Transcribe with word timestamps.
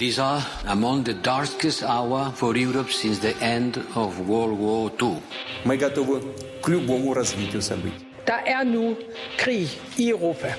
These 0.00 0.19
are 0.19 0.41
among 0.67 1.03
the 1.03 1.13
darkest 1.13 1.83
hour 1.83 2.31
for 2.33 2.55
Europe 2.55 2.91
since 2.93 3.19
the 3.19 3.35
end 3.43 3.75
of 3.93 4.25
World 4.25 4.57
War 4.57 4.89
II. 4.89 5.21
Мы 5.65 5.75
готовы 5.75 6.21
к 6.63 6.69
любому 6.69 7.13
развитию 7.13 7.61
событий. 7.61 8.07
Der 8.25 8.41
er 8.45 8.63
nu 8.63 8.95
krig 9.37 9.67
i 9.97 10.09
Europa. 10.09 10.55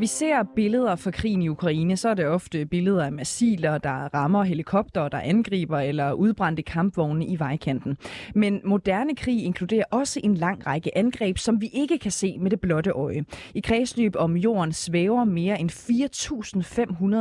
vi 0.00 0.06
ser 0.06 0.42
billeder 0.56 0.96
fra 0.96 1.10
krigen 1.10 1.42
i 1.42 1.48
Ukraine, 1.48 1.96
så 1.96 2.08
er 2.08 2.14
det 2.14 2.26
ofte 2.26 2.66
billeder 2.66 3.04
af 3.04 3.12
massiler, 3.12 3.78
der 3.78 4.14
rammer 4.14 4.42
helikopter, 4.42 5.08
der 5.08 5.20
angriber 5.20 5.78
eller 5.78 6.12
udbrændte 6.12 6.62
kampvogne 6.62 7.26
i 7.26 7.38
vejkanten. 7.38 7.96
Men 8.34 8.60
moderne 8.64 9.16
krig 9.16 9.44
inkluderer 9.44 9.84
også 9.90 10.20
en 10.24 10.34
lang 10.34 10.66
række 10.66 10.98
angreb, 10.98 11.38
som 11.38 11.60
vi 11.60 11.70
ikke 11.72 11.98
kan 11.98 12.10
se 12.10 12.38
med 12.38 12.50
det 12.50 12.60
blotte 12.60 12.90
øje. 12.90 13.24
I 13.54 13.60
kredsløb 13.60 14.16
om 14.18 14.36
jorden 14.36 14.72
svæver 14.72 15.24
mere 15.24 15.60
end 15.60 15.70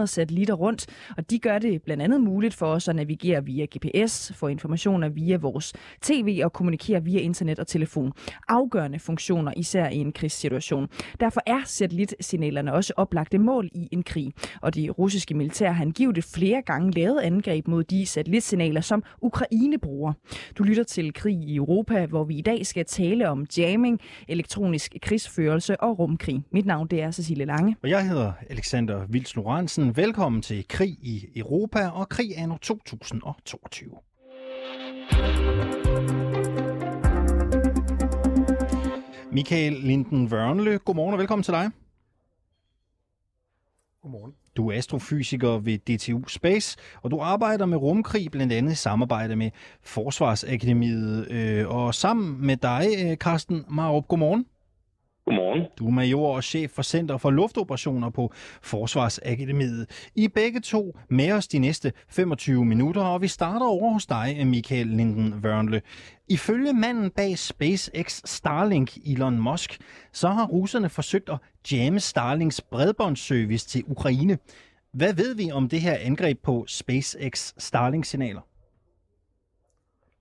4.500 0.01 0.05
satellitter 0.05 0.53
rundt, 0.53 0.85
og 1.17 1.29
de 1.29 1.39
gør 1.39 1.59
det 1.59 1.81
blandt 1.81 2.03
andet 2.03 2.21
muligt 2.21 2.53
for 2.53 2.65
os 2.65 2.87
at 2.87 2.95
navigere 2.95 3.45
via 3.45 3.65
GPS, 3.65 4.31
få 4.35 4.47
informationer 4.47 5.09
via 5.09 5.37
vores 5.37 5.73
tv 6.01 6.41
og 6.43 6.53
kommunikere 6.53 7.03
via 7.03 7.19
internet 7.19 7.59
og 7.59 7.67
telefon. 7.67 8.11
Afgørende 8.47 8.99
funktioner, 8.99 9.53
især 9.57 9.89
i 9.89 9.97
en 9.97 10.11
krigssituation. 10.11 10.87
Derfor 11.19 11.41
er 11.45 11.61
satellitsignaler 11.65 12.68
israelerne 12.69 12.73
også 12.73 12.93
oplagte 12.97 13.37
mål 13.37 13.69
i 13.73 13.89
en 13.91 14.03
krig. 14.03 14.33
Og 14.61 14.75
det 14.75 14.99
russiske 14.99 15.33
militær 15.33 15.71
har 15.71 15.81
angiveligt 15.81 16.25
flere 16.25 16.61
gange 16.61 16.91
lavet 16.91 17.19
angreb 17.19 17.67
mod 17.67 17.83
de 17.83 18.05
satellitsignaler, 18.05 18.81
som 18.81 19.03
Ukraine 19.21 19.77
bruger. 19.77 20.13
Du 20.57 20.63
lytter 20.63 20.83
til 20.83 21.13
Krig 21.13 21.37
i 21.37 21.55
Europa, 21.55 22.05
hvor 22.05 22.23
vi 22.23 22.37
i 22.37 22.41
dag 22.41 22.65
skal 22.65 22.85
tale 22.85 23.29
om 23.29 23.45
jamming, 23.57 23.99
elektronisk 24.27 24.95
krigsførelse 25.01 25.81
og 25.81 25.99
rumkrig. 25.99 26.43
Mit 26.51 26.65
navn 26.65 26.87
det 26.87 27.01
er 27.01 27.11
Cecilie 27.11 27.45
Lange. 27.45 27.75
Og 27.83 27.89
jeg 27.89 28.07
hedder 28.07 28.31
Alexander 28.49 29.05
Vils 29.09 29.35
Lorentzen. 29.35 29.97
Velkommen 29.97 30.41
til 30.41 30.67
Krig 30.67 30.97
i 31.01 31.25
Europa 31.35 31.87
og 31.87 32.09
Krig 32.09 32.37
anno 32.37 32.57
2022. 32.57 33.89
Michael 39.31 39.73
Linden 39.73 40.27
Wørnle, 40.27 40.77
godmorgen 40.77 41.13
og 41.13 41.19
velkommen 41.19 41.43
til 41.43 41.53
dig. 41.53 41.71
Godmorgen. 44.01 44.33
Du 44.57 44.69
er 44.69 44.77
astrofysiker 44.77 45.59
ved 45.59 45.77
DTU 45.77 46.27
Space, 46.27 46.77
og 47.01 47.11
du 47.11 47.19
arbejder 47.19 47.65
med 47.65 47.77
rumkrig, 47.77 48.31
blandt 48.31 48.53
andet 48.53 48.71
i 48.71 48.75
samarbejde 48.75 49.35
med 49.35 49.51
Forsvarsakademiet. 49.81 51.31
Øh, 51.31 51.67
og 51.67 51.95
sammen 51.95 52.45
med 52.45 52.57
dig, 52.57 52.87
øh, 53.05 53.17
Carsten 53.17 53.65
Marup, 53.69 54.07
godmorgen. 54.07 54.45
Godmorgen. 55.29 55.67
Du 55.79 55.87
er 55.87 55.91
major 55.91 56.35
og 56.35 56.43
chef 56.43 56.71
for 56.71 56.81
Center 56.81 57.17
for 57.17 57.31
Luftoperationer 57.31 58.09
på 58.09 58.31
Forsvarsakademiet. 58.61 60.09
I 60.15 60.27
begge 60.27 60.59
to 60.59 60.97
med 61.09 61.31
os 61.31 61.47
de 61.47 61.59
næste 61.59 61.93
25 62.07 62.65
minutter, 62.65 63.01
og 63.01 63.21
vi 63.21 63.27
starter 63.27 63.65
over 63.65 63.93
hos 63.93 64.05
dig, 64.05 64.47
Michael 64.47 64.87
Linden 64.87 65.33
Wørnle. 65.33 65.81
Ifølge 66.29 66.73
manden 66.73 67.09
bag 67.09 67.37
SpaceX 67.37 68.21
Starlink, 68.25 68.97
Elon 69.05 69.39
Musk, 69.39 69.77
så 70.13 70.27
har 70.27 70.45
russerne 70.45 70.89
forsøgt 70.89 71.29
at 71.29 71.37
jamme 71.71 71.99
Starlinks 71.99 72.61
bredbåndsservice 72.61 73.67
til 73.67 73.83
Ukraine. 73.87 74.37
Hvad 74.93 75.13
ved 75.13 75.35
vi 75.35 75.51
om 75.51 75.69
det 75.69 75.81
her 75.81 75.97
angreb 76.01 76.39
på 76.43 76.65
SpaceX 76.67 77.53
Starlink-signaler? 77.57 78.41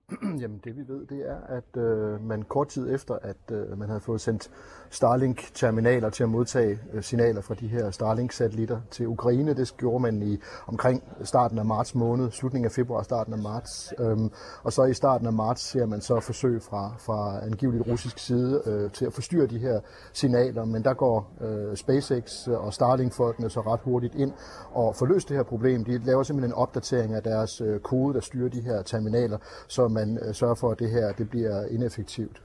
Jamen 0.41 0.59
det 0.63 0.77
vi 0.77 0.87
ved, 0.87 1.05
det 1.05 1.29
er, 1.29 1.41
at 1.41 1.81
øh, 1.81 2.21
man 2.21 2.43
kort 2.43 2.67
tid 2.67 2.93
efter, 2.95 3.15
at 3.21 3.51
øh, 3.51 3.77
man 3.77 3.87
havde 3.89 4.01
fået 4.01 4.21
sendt 4.21 4.51
Starlink-terminaler 4.91 6.09
til 6.09 6.23
at 6.23 6.29
modtage 6.29 6.79
øh, 6.93 7.03
signaler 7.03 7.41
fra 7.41 7.55
de 7.55 7.67
her 7.67 7.91
Starlink-satellitter 7.91 8.79
til 8.91 9.07
Ukraine. 9.07 9.53
Det 9.53 9.73
gjorde 9.77 10.01
man 10.01 10.21
i 10.23 10.37
omkring 10.67 11.03
starten 11.23 11.59
af 11.59 11.65
marts 11.65 11.95
måned, 11.95 12.31
slutningen 12.31 12.65
af 12.65 12.71
februar, 12.71 13.03
starten 13.03 13.33
af 13.33 13.39
marts. 13.39 13.93
Øhm, 13.99 14.31
og 14.63 14.73
så 14.73 14.83
i 14.83 14.93
starten 14.93 15.27
af 15.27 15.33
marts 15.33 15.61
ser 15.61 15.85
man 15.85 16.01
så 16.01 16.19
forsøg 16.19 16.61
fra, 16.61 16.91
fra 16.99 17.39
angiveligt 17.45 17.87
russisk 17.87 18.19
side 18.19 18.61
øh, 18.65 18.91
til 18.91 19.05
at 19.05 19.13
forstyrre 19.13 19.45
de 19.45 19.59
her 19.59 19.79
signaler. 20.13 20.65
Men 20.65 20.83
der 20.83 20.93
går 20.93 21.31
øh, 21.41 21.75
SpaceX 21.75 22.47
og 22.47 22.73
Starlink-folkene 22.73 23.49
så 23.49 23.61
ret 23.61 23.79
hurtigt 23.83 24.15
ind 24.15 24.31
og 24.71 24.95
får 24.95 25.05
løst 25.05 25.29
det 25.29 25.37
her 25.37 25.43
problem. 25.43 25.85
De 25.85 25.97
laver 25.97 26.23
simpelthen 26.23 26.51
en 26.51 26.55
opdatering 26.55 27.13
af 27.13 27.23
deres 27.23 27.61
øh, 27.61 27.79
kode, 27.79 28.13
der 28.13 28.19
styrer 28.19 28.49
de 28.49 28.61
her 28.61 28.81
terminaler, 28.81 29.37
så 29.67 29.87
man 29.87 30.19
øh, 30.27 30.33
sørger 30.33 30.55
for, 30.55 30.71
at 30.71 30.79
det 30.79 30.89
her 30.89 31.11
det 31.11 31.29
bliver 31.29 31.65
ineffektivt. 31.65 32.41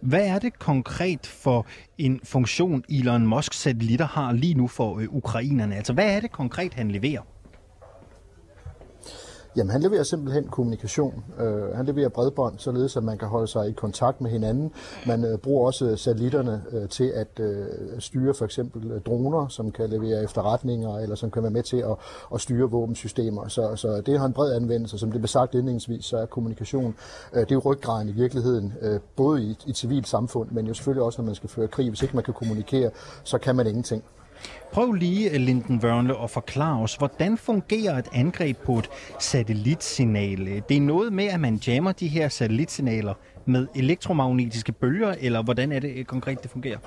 Hvad 0.00 0.26
er 0.26 0.38
det 0.38 0.58
konkret 0.58 1.26
for 1.26 1.66
en 1.98 2.20
funktion, 2.24 2.84
Elon 2.88 3.26
Musk 3.26 3.52
satellitter 3.52 4.06
har 4.06 4.32
lige 4.32 4.54
nu 4.54 4.68
for 4.68 4.98
øh, 4.98 5.06
ukrainerne? 5.10 5.76
Altså, 5.76 5.92
hvad 5.92 6.16
er 6.16 6.20
det 6.20 6.32
konkret, 6.32 6.74
han 6.74 6.90
leverer? 6.90 7.22
Jamen, 9.56 9.70
han 9.70 9.82
leverer 9.82 10.02
simpelthen 10.02 10.44
kommunikation. 10.44 11.24
Øh, 11.40 11.76
han 11.76 11.86
leverer 11.86 12.08
bredbånd, 12.08 12.58
således 12.58 12.96
at 12.96 13.04
man 13.04 13.18
kan 13.18 13.28
holde 13.28 13.46
sig 13.46 13.68
i 13.68 13.72
kontakt 13.72 14.20
med 14.20 14.30
hinanden. 14.30 14.72
Man 15.06 15.24
øh, 15.24 15.38
bruger 15.38 15.66
også 15.66 15.84
øh, 15.90 15.98
satellitterne 15.98 16.62
øh, 16.72 16.88
til 16.88 17.04
at 17.04 17.40
øh, 17.40 17.66
styre 17.98 18.34
for 18.34 18.44
eksempel 18.44 18.90
øh, 18.90 19.00
droner, 19.00 19.48
som 19.48 19.72
kan 19.72 19.90
levere 19.90 20.24
efterretninger, 20.24 20.98
eller 20.98 21.16
som 21.16 21.30
kan 21.30 21.42
være 21.42 21.52
med 21.52 21.62
til 21.62 21.76
at, 21.76 21.96
at 22.34 22.40
styre 22.40 22.70
våbensystemer. 22.70 23.48
Så, 23.48 23.76
så 23.76 24.02
det 24.06 24.18
har 24.18 24.26
en 24.26 24.32
bred 24.32 24.52
anvendelse. 24.52 24.98
Som 24.98 25.12
det 25.12 25.20
blev 25.20 25.28
sagt 25.28 25.54
indlægningsvis, 25.54 26.04
så 26.04 26.16
er 26.16 26.26
kommunikation, 26.26 26.94
øh, 27.32 27.40
det 27.40 27.50
er 27.50 27.54
jo 27.54 27.60
ryggraden 27.64 28.08
i 28.08 28.12
virkeligheden, 28.12 28.72
øh, 28.82 29.00
både 29.16 29.42
i, 29.42 29.56
i 29.66 29.70
et 29.70 29.76
civilt 29.76 30.08
samfund, 30.08 30.50
men 30.50 30.66
jo 30.66 30.74
selvfølgelig 30.74 31.02
også, 31.02 31.22
når 31.22 31.26
man 31.26 31.34
skal 31.34 31.50
føre 31.50 31.68
krig. 31.68 31.88
Hvis 31.88 32.02
ikke 32.02 32.14
man 32.14 32.24
kan 32.24 32.34
kommunikere, 32.34 32.90
så 33.24 33.38
kan 33.38 33.56
man 33.56 33.66
ingenting. 33.66 34.04
Prøv 34.72 34.92
lige, 34.92 35.38
Linden 35.38 35.80
Wørnle, 35.84 36.22
at 36.22 36.30
forklare 36.30 36.82
os, 36.82 36.94
hvordan 36.94 37.38
fungerer 37.38 37.98
et 37.98 38.08
angreb 38.12 38.56
på 38.56 38.78
et 38.78 38.88
satellitsignal? 39.20 40.62
Det 40.68 40.76
er 40.76 40.80
noget 40.80 41.12
med, 41.12 41.24
at 41.24 41.40
man 41.40 41.56
jammer 41.56 41.92
de 41.92 42.08
her 42.08 42.28
satellitsignaler 42.28 43.14
med 43.46 43.66
elektromagnetiske 43.74 44.72
bølger, 44.72 45.14
eller 45.20 45.42
hvordan 45.42 45.72
er 45.72 45.80
det 45.80 45.96
øh, 45.96 46.04
konkret, 46.04 46.42
det 46.42 46.50
fungerer? 46.50 46.78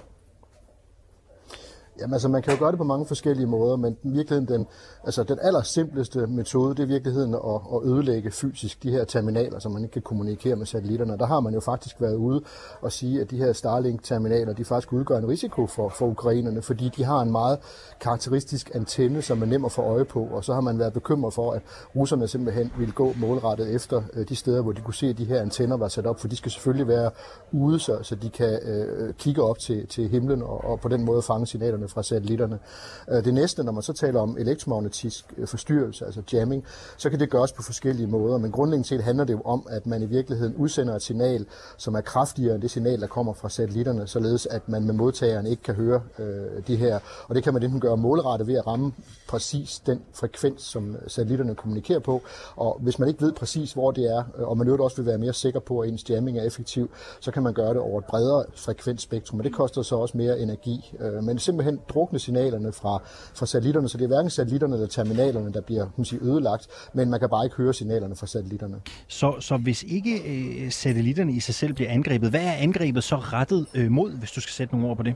Jamen 2.02 2.14
altså, 2.14 2.28
man 2.28 2.42
kan 2.42 2.54
jo 2.54 2.60
gøre 2.60 2.72
det 2.72 2.78
på 2.78 2.84
mange 2.84 3.06
forskellige 3.06 3.48
måder, 3.48 3.76
men 3.76 3.98
i 4.04 4.10
virkeligheden, 4.10 4.48
den, 4.48 4.68
altså, 5.04 5.24
den 5.24 5.40
allersimpleste 5.42 6.28
metode, 6.28 6.76
det 6.76 6.84
er 6.84 6.88
virkeligheden 6.88 7.34
at, 7.34 7.62
at 7.74 7.80
ødelægge 7.84 8.32
fysisk 8.32 8.84
de 8.84 8.92
her 8.92 9.04
terminaler, 9.04 9.60
så 9.60 9.70
man 9.70 9.84
ikke 9.84 9.94
kan 9.94 10.02
kommunikere 10.02 10.56
med 10.56 10.66
satellitterne. 10.66 11.18
Der 11.18 11.26
har 11.26 11.40
man 11.40 11.54
jo 11.54 11.60
faktisk 11.60 12.02
været 12.02 12.16
ude 12.16 12.42
og 12.82 12.92
sige, 12.92 13.22
at 13.22 13.32
de 13.32 13.38
her 13.38 13.54
Starlink-terminaler, 13.54 14.54
de 14.54 14.66
faktisk 14.66 14.94
udgør 14.94 15.18
en 15.18 15.28
risiko 15.28 15.68
for, 15.68 15.90
for 15.90 16.08
ukrainerne, 16.08 16.62
fordi 16.62 16.90
de 16.98 17.04
har 17.04 17.22
en 17.22 17.32
meget 17.32 17.60
karakteristisk 18.02 18.72
antenne, 18.76 19.22
som 19.22 19.42
er 19.42 19.46
nem 19.46 19.66
at 19.66 19.72
få 19.72 19.82
øje 19.82 20.06
på, 20.06 20.28
og 20.32 20.44
så 20.44 20.54
har 20.54 20.62
man 20.62 20.80
været 20.80 20.94
bekymret 20.94 21.34
for, 21.34 21.52
at 21.52 21.62
russerne 21.96 22.28
simpelthen 22.28 22.72
ville 22.78 22.94
gå 22.94 23.14
målrettet 23.18 23.76
efter 23.76 24.02
øh, 24.14 24.30
de 24.30 24.36
steder, 24.36 24.62
hvor 24.62 24.72
de 24.72 24.82
kunne 24.82 24.94
se, 24.94 25.08
at 25.08 25.18
de 25.18 25.26
her 25.26 25.42
antenner 25.42 25.78
var 25.78 25.88
sat 25.88 26.06
op, 26.06 26.20
for 26.20 26.28
de 26.28 26.36
skal 26.36 26.52
selvfølgelig 26.52 26.88
være 26.88 27.12
ude, 27.52 27.80
så, 27.80 28.00
så 28.02 28.16
de 28.16 28.30
kan 28.30 28.60
øh, 28.64 29.14
kigge 29.14 29.44
op 29.44 29.60
til, 29.60 29.88
til 29.88 30.10
himlen 30.10 30.44
og, 30.44 30.64
og 30.64 30.80
på 30.80 30.88
den 30.88 31.06
måde 31.06 31.22
fange 31.22 31.48
signalerne 31.48 31.87
fra 31.88 32.04
satellitterne. 32.04 32.60
Øh, 33.10 33.26
det 33.26 33.34
næste, 33.34 33.64
når 33.64 33.72
man 33.72 33.84
så 33.84 33.94
taler 33.94 34.20
om 34.20 34.38
elektromagnetisk 34.40 35.34
øh, 35.38 35.48
forstyrrelse, 35.48 36.06
altså 36.06 36.22
jamming, 36.34 36.64
så 36.98 37.10
kan 37.10 37.20
det 37.20 37.30
gøres 37.30 37.52
på 37.52 37.64
forskellige 37.64 38.08
måder, 38.08 38.38
men 38.38 38.52
grundlæggende 38.52 38.88
set 38.88 39.04
handler 39.04 39.24
det 39.24 39.34
jo 39.34 39.42
om, 39.42 39.68
at 39.70 39.86
man 39.88 40.02
i 40.02 40.06
virkeligheden 40.06 40.56
udsender 40.56 40.96
et 40.96 41.02
signal, 41.02 41.46
som 41.78 41.96
er 41.96 42.02
kraftigere 42.02 42.56
end 42.56 42.62
det 42.62 42.72
signal, 42.72 43.02
der 43.02 43.08
kommer 43.08 43.34
fra 43.34 43.50
satellitterne, 43.50 44.08
således 44.08 44.46
at 44.46 44.70
man 44.70 44.84
med 44.84 44.94
modtageren 44.94 45.48
ikke 45.48 45.64
kan 45.64 45.76
høre 45.76 46.02
øh, 46.20 46.68
de 46.68 46.76
her. 46.76 47.00
Og 47.28 47.36
det 47.36 47.44
kan 47.44 47.54
man 47.54 47.64
enten 47.64 47.80
gøre 47.80 47.98
målrettet 47.98 48.48
ved 48.48 48.56
at 48.56 48.68
ramme 48.68 48.92
præcis 49.28 49.82
den 49.86 50.02
frekvens, 50.14 50.62
som 50.62 50.96
øh, 50.96 51.02
satellitterne 51.08 51.56
kommunikerer 51.56 52.00
på. 52.00 52.22
Og 52.56 52.78
hvis 52.82 53.00
man 53.00 53.10
ikke 53.10 53.22
ved 53.22 53.34
præcis, 53.34 53.74
hvor 53.74 53.92
det 53.92 54.04
er, 54.16 54.24
og 54.34 54.58
man 54.58 54.68
øvrigt 54.68 54.84
også 54.84 54.98
vil 54.98 55.06
være 55.06 55.18
mere 55.18 55.34
sikker 55.34 55.60
på, 55.60 55.80
at 55.80 55.90
ens 55.90 56.10
jamming 56.10 56.38
er 56.38 56.44
effektiv, 56.44 56.90
så 57.20 57.32
kan 57.32 57.44
man 57.44 57.54
gøre 57.54 57.70
det 57.70 57.78
over 57.78 58.00
et 58.00 58.06
bredere 58.06 58.46
frekvensspektrum, 58.56 59.40
og 59.40 59.44
det 59.44 59.54
koster 59.54 59.82
så 59.82 59.96
også 59.96 60.18
mere 60.18 60.40
energi. 60.40 60.94
Men 61.22 61.40
simpelthen 61.40 61.77
drukne 61.90 62.20
signalerne 62.20 62.72
fra, 62.72 63.02
fra 63.36 63.46
satellitterne, 63.46 63.90
så 63.90 63.98
det 63.98 64.04
er 64.04 64.08
hverken 64.08 64.30
satellitterne 64.30 64.76
eller 64.76 64.88
terminalerne, 64.88 65.54
der 65.54 65.62
bliver 65.62 65.86
hun 65.96 66.06
siger, 66.06 66.24
ødelagt, 66.24 66.68
men 66.94 67.10
man 67.10 67.20
kan 67.20 67.30
bare 67.30 67.46
ikke 67.46 67.56
høre 67.56 67.74
signalerne 67.74 68.16
fra 68.16 68.28
satellitterne. 68.28 68.76
Så, 69.08 69.36
så 69.40 69.58
hvis 69.58 69.84
ikke 69.84 70.22
øh, 70.26 70.72
satellitterne 70.72 71.32
i 71.32 71.40
sig 71.40 71.56
selv 71.56 71.74
bliver 71.74 71.92
angrebet, 71.92 72.30
hvad 72.30 72.44
er 72.44 72.54
angrebet 72.54 73.04
så 73.04 73.16
rettet 73.16 73.66
øh, 73.74 73.92
mod, 73.92 74.12
hvis 74.12 74.32
du 74.32 74.42
skal 74.42 74.54
sætte 74.54 74.74
nogle 74.74 74.90
ord 74.90 74.98
på 74.98 75.04
det? 75.04 75.16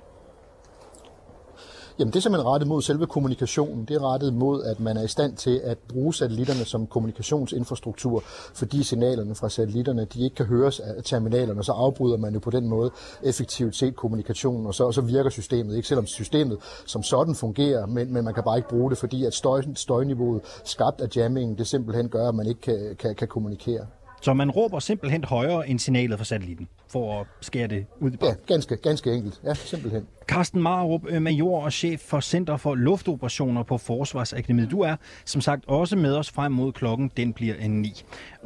Jamen 1.99 2.11
det 2.13 2.19
er 2.19 2.21
simpelthen 2.21 2.49
rettet 2.49 2.67
mod 2.67 2.81
selve 2.81 3.07
kommunikationen. 3.07 3.85
Det 3.85 3.95
er 3.95 4.13
rettet 4.13 4.33
mod, 4.33 4.63
at 4.63 4.79
man 4.79 4.97
er 4.97 5.03
i 5.03 5.07
stand 5.07 5.35
til 5.35 5.61
at 5.63 5.77
bruge 5.77 6.13
satellitterne 6.13 6.65
som 6.65 6.87
kommunikationsinfrastruktur, 6.87 8.23
fordi 8.53 8.83
signalerne 8.83 9.35
fra 9.35 9.49
satellitterne 9.49 10.05
de 10.05 10.23
ikke 10.23 10.35
kan 10.35 10.45
høres 10.45 10.79
af 10.79 11.03
terminalerne, 11.03 11.63
så 11.63 11.71
afbryder 11.71 12.17
man 12.17 12.33
jo 12.33 12.39
på 12.39 12.49
den 12.49 12.67
måde 12.67 12.91
effektivt 13.23 13.75
set 13.75 13.95
kommunikationen, 13.95 14.67
og 14.67 14.75
så, 14.75 14.83
og 14.83 14.93
så 14.93 15.01
virker 15.01 15.29
systemet 15.29 15.75
ikke, 15.75 15.87
selvom 15.87 16.05
systemet 16.05 16.57
som 16.85 17.03
sådan 17.03 17.35
fungerer, 17.35 17.85
men, 17.85 18.13
men 18.13 18.23
man 18.23 18.33
kan 18.33 18.43
bare 18.43 18.57
ikke 18.57 18.69
bruge 18.69 18.89
det, 18.89 18.97
fordi 18.97 19.25
at 19.25 19.33
støj, 19.33 19.61
støjniveauet 19.75 20.41
skabt 20.63 21.01
af 21.01 21.07
jammingen, 21.15 21.57
det 21.57 21.67
simpelthen 21.67 22.09
gør, 22.09 22.29
at 22.29 22.35
man 22.35 22.47
ikke 22.47 22.61
kan, 22.61 22.95
kan, 22.99 23.15
kan 23.15 23.27
kommunikere. 23.27 23.85
Så 24.21 24.33
man 24.33 24.51
råber 24.51 24.79
simpelthen 24.79 25.23
højere 25.23 25.69
end 25.69 25.79
signalet 25.79 26.17
fra 26.17 26.25
satellitten, 26.25 26.67
for 26.91 27.19
at 27.19 27.27
skære 27.41 27.67
det 27.67 27.85
ud 27.99 28.11
i 28.11 28.17
Ja, 28.21 28.33
ganske, 28.53 28.77
ganske 28.77 29.09
enkelt. 29.13 29.41
Ja, 29.43 29.53
simpelthen. 29.53 30.07
Carsten 30.27 30.61
Marup, 30.61 31.01
øh, 31.11 31.21
major 31.21 31.63
og 31.65 31.71
chef 31.71 31.99
for 31.99 32.19
Center 32.19 32.57
for 32.57 32.75
Luftoperationer 32.75 33.63
på 33.63 33.77
Forsvarsakademiet. 33.77 34.71
Du 34.71 34.81
er 34.81 34.95
som 35.25 35.41
sagt 35.41 35.63
også 35.67 35.95
med 35.97 36.17
os 36.17 36.31
frem 36.35 36.51
mod 36.51 36.71
klokken, 36.71 37.11
den 37.17 37.33
bliver 37.33 37.55
en 37.65 37.81
9. 37.81 37.87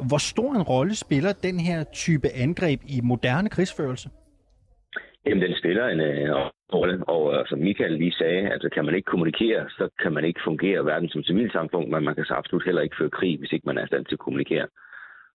Hvor 0.08 0.18
stor 0.18 0.50
en 0.54 0.62
rolle 0.62 0.94
spiller 0.94 1.32
den 1.42 1.60
her 1.60 1.84
type 1.84 2.28
angreb 2.44 2.80
i 2.86 3.00
moderne 3.02 3.48
krigsførelse? 3.48 4.08
Jamen, 5.26 5.42
den 5.42 5.54
spiller 5.60 5.86
en 5.88 6.00
øh, 6.00 6.28
rolle, 6.74 7.04
og 7.14 7.34
øh, 7.34 7.46
som 7.48 7.58
Michael 7.58 7.92
lige 7.92 8.12
sagde, 8.12 8.42
altså 8.54 8.68
kan 8.74 8.84
man 8.84 8.94
ikke 8.94 9.10
kommunikere, 9.12 9.62
så 9.78 9.88
kan 10.02 10.12
man 10.12 10.24
ikke 10.24 10.40
fungere 10.44 10.82
hverken 10.82 11.08
som 11.08 11.22
civilsamfund, 11.22 11.88
men 11.88 12.04
man 12.04 12.14
kan 12.14 12.24
så 12.24 12.34
absolut 12.34 12.64
heller 12.64 12.82
ikke 12.82 12.96
føre 13.00 13.16
krig, 13.18 13.38
hvis 13.38 13.52
ikke 13.52 13.66
man 13.66 13.78
er 13.78 13.84
i 13.84 13.86
stand 13.86 14.04
til 14.04 14.14
at 14.14 14.24
kommunikere. 14.26 14.66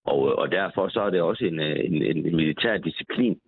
Og, 0.05 0.29
øh, 0.29 0.35
og 0.37 0.51
derfor 0.51 0.89
så 0.89 1.01
er 1.01 1.09
det 1.09 1.21
også 1.21 1.45
en, 1.45 1.59
øh, 1.59 1.79
en, 1.79 2.03
en 2.03 2.35
militær 2.35 2.77
disciplin 2.77 3.39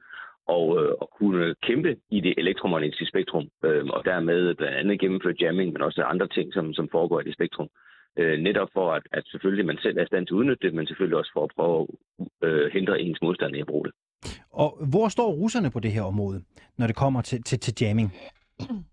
og, 0.47 0.65
øh, 0.83 0.91
at 1.01 1.07
kunne 1.19 1.55
kæmpe 1.67 1.95
i 2.11 2.19
det 2.21 2.33
elektromagnetiske 2.37 3.05
spektrum, 3.05 3.49
øh, 3.65 3.85
og 3.85 4.05
dermed 4.05 4.55
blandt 4.55 4.77
andet 4.77 4.99
gennemføre 4.99 5.35
jamming, 5.41 5.73
men 5.73 5.81
også 5.81 6.03
andre 6.03 6.27
ting, 6.27 6.53
som, 6.53 6.73
som 6.73 6.89
foregår 6.91 7.19
i 7.19 7.23
det 7.23 7.33
spektrum. 7.33 7.69
Øh, 8.19 8.39
netop 8.39 8.69
for, 8.73 8.91
at, 8.91 9.03
at 9.11 9.23
selvfølgelig 9.31 9.65
man 9.65 9.77
selv 9.77 9.97
er 9.97 10.03
i 10.03 10.05
stand 10.05 10.27
til 10.27 10.33
at 10.33 10.37
udnytte 10.37 10.67
det, 10.67 10.73
men 10.73 10.87
selvfølgelig 10.87 11.17
også 11.17 11.31
for 11.33 11.43
at 11.43 11.51
prøve 11.55 11.87
at 12.41 12.49
øh, 12.49 12.71
hindre 12.73 13.01
ens 13.01 13.21
modstander 13.21 13.57
i 13.57 13.61
at 13.61 13.67
bruge 13.67 13.85
det. 13.85 13.93
Og 14.51 14.69
hvor 14.91 15.07
står 15.07 15.31
russerne 15.31 15.71
på 15.71 15.79
det 15.79 15.91
her 15.91 16.01
område, 16.01 16.41
når 16.77 16.87
det 16.87 16.95
kommer 16.95 17.21
til, 17.21 17.43
til, 17.43 17.59
til 17.59 17.73
jamming? 17.81 18.09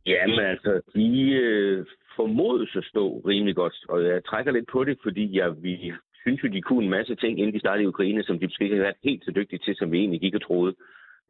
Jamen 0.07 0.39
altså, 0.39 0.81
de 0.95 1.31
øh, 1.31 1.87
formodes 2.17 2.77
at 2.77 2.85
stå 2.85 3.23
rimelig 3.27 3.55
godt, 3.57 3.77
og 3.89 4.05
jeg 4.05 4.25
trækker 4.25 4.53
lidt 4.53 4.69
på 4.73 4.85
det, 4.85 4.99
fordi 5.03 5.39
jeg, 5.39 5.63
vi 5.63 5.93
synes 6.21 6.43
jo, 6.45 6.49
de 6.49 6.63
kunne 6.63 6.85
en 6.85 6.91
masse 6.91 7.15
ting, 7.15 7.39
inden 7.39 7.55
de 7.55 7.61
startede 7.61 7.85
i 7.85 7.93
Ukraine, 7.95 8.23
som 8.23 8.39
de 8.39 8.47
måske 8.47 8.65
ikke 8.65 8.77
har 8.77 8.83
været 8.83 9.05
helt 9.05 9.25
så 9.25 9.31
dygtige 9.31 9.61
til, 9.65 9.75
som 9.77 9.93
vi 9.93 9.99
egentlig 9.99 10.21
gik 10.21 10.35
og 10.35 10.43
troede. 10.43 10.75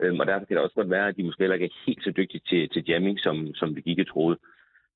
Øhm, 0.02 0.20
og 0.20 0.26
derfor 0.26 0.46
kan 0.46 0.56
det 0.56 0.64
også 0.64 0.74
godt 0.74 0.90
være, 0.90 1.08
at 1.08 1.16
de 1.16 1.22
måske 1.22 1.42
heller 1.42 1.54
ikke 1.54 1.66
er 1.66 1.82
helt 1.86 2.04
så 2.04 2.10
dygtige 2.16 2.42
til, 2.48 2.68
til 2.68 2.84
jamming, 2.88 3.20
som, 3.20 3.54
som 3.54 3.76
vi 3.76 3.80
gik 3.80 3.98
og 3.98 4.08
troede. 4.08 4.38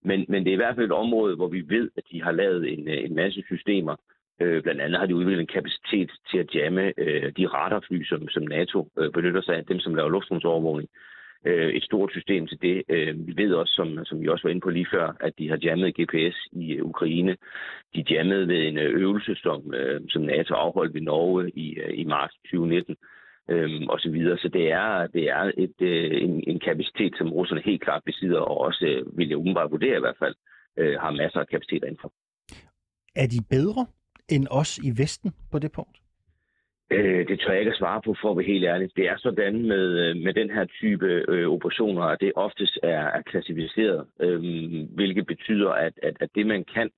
Men, 0.04 0.24
men 0.28 0.44
det 0.44 0.50
er 0.50 0.58
i 0.58 0.62
hvert 0.62 0.74
fald 0.74 0.86
et 0.86 1.00
område, 1.04 1.36
hvor 1.36 1.48
vi 1.48 1.64
ved, 1.68 1.90
at 1.96 2.04
de 2.12 2.22
har 2.22 2.32
lavet 2.32 2.72
en, 2.72 2.88
øh, 2.88 3.04
en 3.04 3.14
masse 3.14 3.42
systemer. 3.46 3.96
Øh, 4.40 4.62
blandt 4.62 4.80
andet 4.80 4.98
har 4.98 5.06
de 5.06 5.16
udviklet 5.16 5.40
en 5.40 5.54
kapacitet 5.56 6.10
til 6.30 6.38
at 6.38 6.54
jamme 6.54 6.92
øh, 6.98 7.32
de 7.36 7.46
radarfly, 7.46 8.04
som, 8.04 8.28
som 8.28 8.42
NATO 8.42 8.88
øh, 8.98 9.12
benytter 9.12 9.42
sig 9.42 9.56
af, 9.56 9.64
dem 9.64 9.78
som 9.78 9.94
laver 9.94 10.08
luftrumsovervågning. 10.08 10.88
Øh, 11.44 11.74
et 11.74 11.84
stort 11.84 12.10
system 12.12 12.46
til 12.46 12.58
det. 12.62 12.82
Øh, 12.88 13.26
vi 13.26 13.32
ved 13.36 13.54
også, 13.54 13.72
som, 13.74 14.04
som 14.04 14.20
vi 14.20 14.28
også 14.28 14.42
var 14.42 14.50
inde 14.50 14.60
på 14.60 14.70
lige 14.70 14.86
før, 14.92 15.16
at 15.20 15.32
de 15.38 15.48
har 15.48 15.58
jammet 15.62 15.96
GPS 15.98 16.36
i 16.52 16.72
øh, 16.72 16.84
Ukraine. 16.84 17.36
De 17.94 18.04
jammede 18.10 18.48
ved 18.48 18.60
en 18.68 18.78
øh, 18.78 19.00
øvelse, 19.00 19.34
som, 19.34 19.74
øh, 19.74 20.00
som 20.08 20.22
NATO 20.22 20.54
afholdt 20.54 20.94
ved 20.94 21.00
Norge 21.00 21.50
i, 21.50 21.74
øh, 21.74 21.98
i 21.98 22.04
marts 22.04 22.34
2019 22.34 22.96
øhm, 23.50 23.88
og 23.88 24.00
så 24.00 24.10
videre. 24.10 24.38
Så 24.38 24.48
det 24.48 24.72
er, 24.72 25.06
det 25.06 25.24
er 25.30 25.52
et, 25.56 25.76
øh, 25.80 26.22
en, 26.22 26.44
en 26.46 26.60
kapacitet, 26.60 27.14
som 27.18 27.32
russerne 27.32 27.62
helt 27.64 27.82
klart 27.82 28.02
besidder, 28.06 28.40
og 28.40 28.60
også, 28.60 28.84
øh, 28.86 29.18
vil 29.18 29.28
jeg 29.28 29.36
umiddelbart 29.36 29.70
vurdere 29.70 29.96
i 29.96 30.00
hvert 30.00 30.18
fald, 30.18 30.34
øh, 30.78 31.00
har 31.00 31.10
masser 31.10 31.40
af 31.40 31.48
kapacitet 31.48 31.82
indenfor. 31.84 32.12
Er 33.16 33.26
de 33.26 33.40
bedre 33.50 33.86
end 34.28 34.46
os 34.50 34.78
i 34.78 34.90
Vesten 35.00 35.30
på 35.52 35.58
det 35.58 35.72
punkt? 35.72 36.03
Øh, 36.90 37.28
det 37.28 37.40
tør 37.40 37.50
jeg 37.50 37.60
ikke 37.60 37.70
at 37.72 37.78
svare 37.78 38.02
på, 38.04 38.14
for 38.20 38.30
at 38.30 38.36
være 38.36 38.46
helt 38.46 38.64
ærlig. 38.64 38.90
Det 38.96 39.08
er 39.08 39.16
sådan 39.16 39.66
med, 39.66 39.86
øh, 40.04 40.16
med 40.16 40.34
den 40.34 40.50
her 40.50 40.64
type 40.64 41.24
øh, 41.28 41.48
operationer, 41.48 42.02
at 42.02 42.20
det 42.20 42.32
oftest 42.36 42.78
er, 42.82 43.04
er 43.18 43.22
klassificeret, 43.22 44.06
øh, 44.20 44.40
hvilket 44.94 45.26
betyder, 45.26 45.70
at, 45.70 45.92
at, 46.02 46.16
at 46.20 46.28
det 46.34 46.46
man 46.46 46.64
kan, 46.74 46.90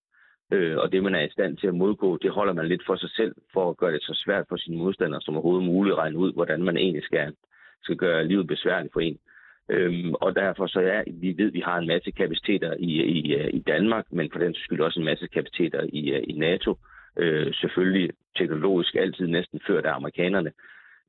øh, 0.52 0.76
og 0.78 0.92
det 0.92 1.02
man 1.02 1.14
er 1.14 1.24
i 1.24 1.30
stand 1.30 1.56
til 1.56 1.66
at 1.66 1.74
modgå, 1.74 2.16
det 2.16 2.30
holder 2.30 2.52
man 2.52 2.68
lidt 2.68 2.82
for 2.86 2.96
sig 2.96 3.10
selv, 3.10 3.34
for 3.52 3.70
at 3.70 3.76
gøre 3.76 3.92
det 3.92 4.02
så 4.02 4.22
svært 4.24 4.44
for 4.48 4.56
sine 4.56 4.76
modstandere 4.76 5.20
som 5.20 5.34
overhovedet 5.34 5.66
muligt 5.66 5.92
at 5.92 5.98
regne 5.98 6.18
ud, 6.18 6.32
hvordan 6.32 6.62
man 6.62 6.76
egentlig 6.76 7.04
skal, 7.04 7.32
skal 7.82 7.96
gøre 7.96 8.26
livet 8.28 8.46
besværligt 8.46 8.92
for 8.92 9.00
en. 9.00 9.18
Øhm, 9.70 10.14
og 10.14 10.36
derfor 10.36 10.66
så 10.66 10.80
ja, 10.80 11.02
vi 11.06 11.34
ved, 11.38 11.46
at 11.46 11.54
vi 11.54 11.60
har 11.60 11.78
en 11.78 11.86
masse 11.86 12.10
kapaciteter 12.10 12.74
i, 12.78 13.02
i, 13.02 13.48
i 13.50 13.58
Danmark, 13.58 14.04
men 14.12 14.30
for 14.32 14.38
den 14.38 14.54
skyld 14.54 14.80
også 14.80 15.00
en 15.00 15.06
masse 15.06 15.26
kapaciteter 15.26 15.82
i, 15.88 16.00
i 16.14 16.32
NATO. 16.32 16.78
Øh, 17.16 17.54
selvfølgelig 17.54 18.10
teknologisk 18.36 18.94
altid 18.94 19.26
næsten 19.26 19.60
før 19.66 19.82
af 19.82 19.94
amerikanerne. 19.94 20.50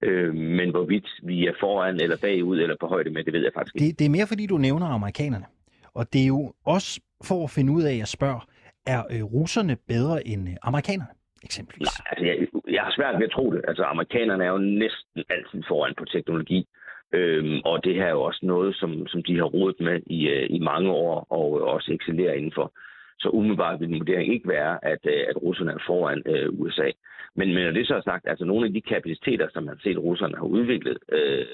Øh, 0.03 0.33
men 0.33 0.69
hvorvidt 0.69 1.07
vi 1.23 1.47
er 1.47 1.53
foran 1.59 1.95
eller 2.01 2.17
bagud 2.21 2.59
eller 2.59 2.75
på 2.79 2.87
højde 2.87 3.09
med, 3.09 3.23
det 3.23 3.33
ved 3.33 3.43
jeg 3.43 3.51
faktisk 3.53 3.75
ikke. 3.75 3.87
Det, 3.87 3.99
det 3.99 4.05
er 4.05 4.09
mere 4.09 4.27
fordi, 4.27 4.45
du 4.45 4.57
nævner 4.57 4.85
amerikanerne. 4.85 5.45
Og 5.93 6.13
det 6.13 6.21
er 6.23 6.27
jo 6.27 6.53
også 6.65 7.01
for 7.23 7.43
at 7.43 7.49
finde 7.49 7.71
ud 7.73 7.83
af, 7.83 7.91
at 7.91 7.97
jeg 7.97 8.07
spørger, 8.07 8.41
er 8.85 9.01
øh, 9.13 9.23
russerne 9.23 9.75
bedre 9.87 10.27
end 10.27 10.49
øh, 10.49 10.55
amerikanerne? 10.61 11.13
Eksempelvis. 11.43 11.87
Nej, 11.87 12.07
altså 12.11 12.25
jeg, 12.29 12.35
jeg 12.75 12.81
har 12.83 12.93
svært 12.97 13.15
ved 13.19 13.25
at 13.25 13.31
tro 13.31 13.45
det. 13.53 13.61
Altså 13.67 13.83
amerikanerne 13.83 14.43
er 14.43 14.51
jo 14.57 14.57
næsten 14.57 15.23
altid 15.29 15.63
foran 15.67 15.93
på 15.97 16.05
teknologi. 16.05 16.67
Øhm, 17.13 17.59
og 17.65 17.83
det 17.83 17.95
her 17.95 18.05
er 18.05 18.15
jo 18.19 18.21
også 18.21 18.39
noget, 18.43 18.75
som, 18.75 19.07
som 19.07 19.23
de 19.23 19.35
har 19.35 19.43
rodet 19.43 19.79
med 19.79 20.01
i, 20.05 20.27
øh, 20.27 20.47
i 20.49 20.59
mange 20.59 20.89
år, 20.91 21.27
og 21.29 21.61
også 21.75 21.93
excellerer 21.93 22.33
indenfor. 22.33 22.71
Så 23.19 23.29
umiddelbart 23.29 23.79
vil 23.79 23.89
den 23.89 23.99
vurdering 23.99 24.33
ikke 24.33 24.47
være, 24.49 24.85
at, 24.85 24.99
øh, 25.03 25.23
at 25.29 25.41
russerne 25.41 25.71
er 25.71 25.83
foran 25.87 26.23
øh, 26.25 26.49
USA. 26.59 26.89
Men, 27.35 27.53
men 27.53 27.63
når 27.63 27.71
det 27.71 27.87
så 27.87 27.95
er 27.95 28.01
sagt, 28.01 28.27
altså 28.27 28.45
nogle 28.45 28.67
af 28.67 28.73
de 28.73 28.81
kapaciteter, 28.81 29.47
som 29.53 29.63
man 29.63 29.75
har 29.75 29.81
set, 29.83 29.97
russerne 29.97 30.37
har 30.37 30.43
udviklet, 30.45 30.97
øh, 31.11 31.45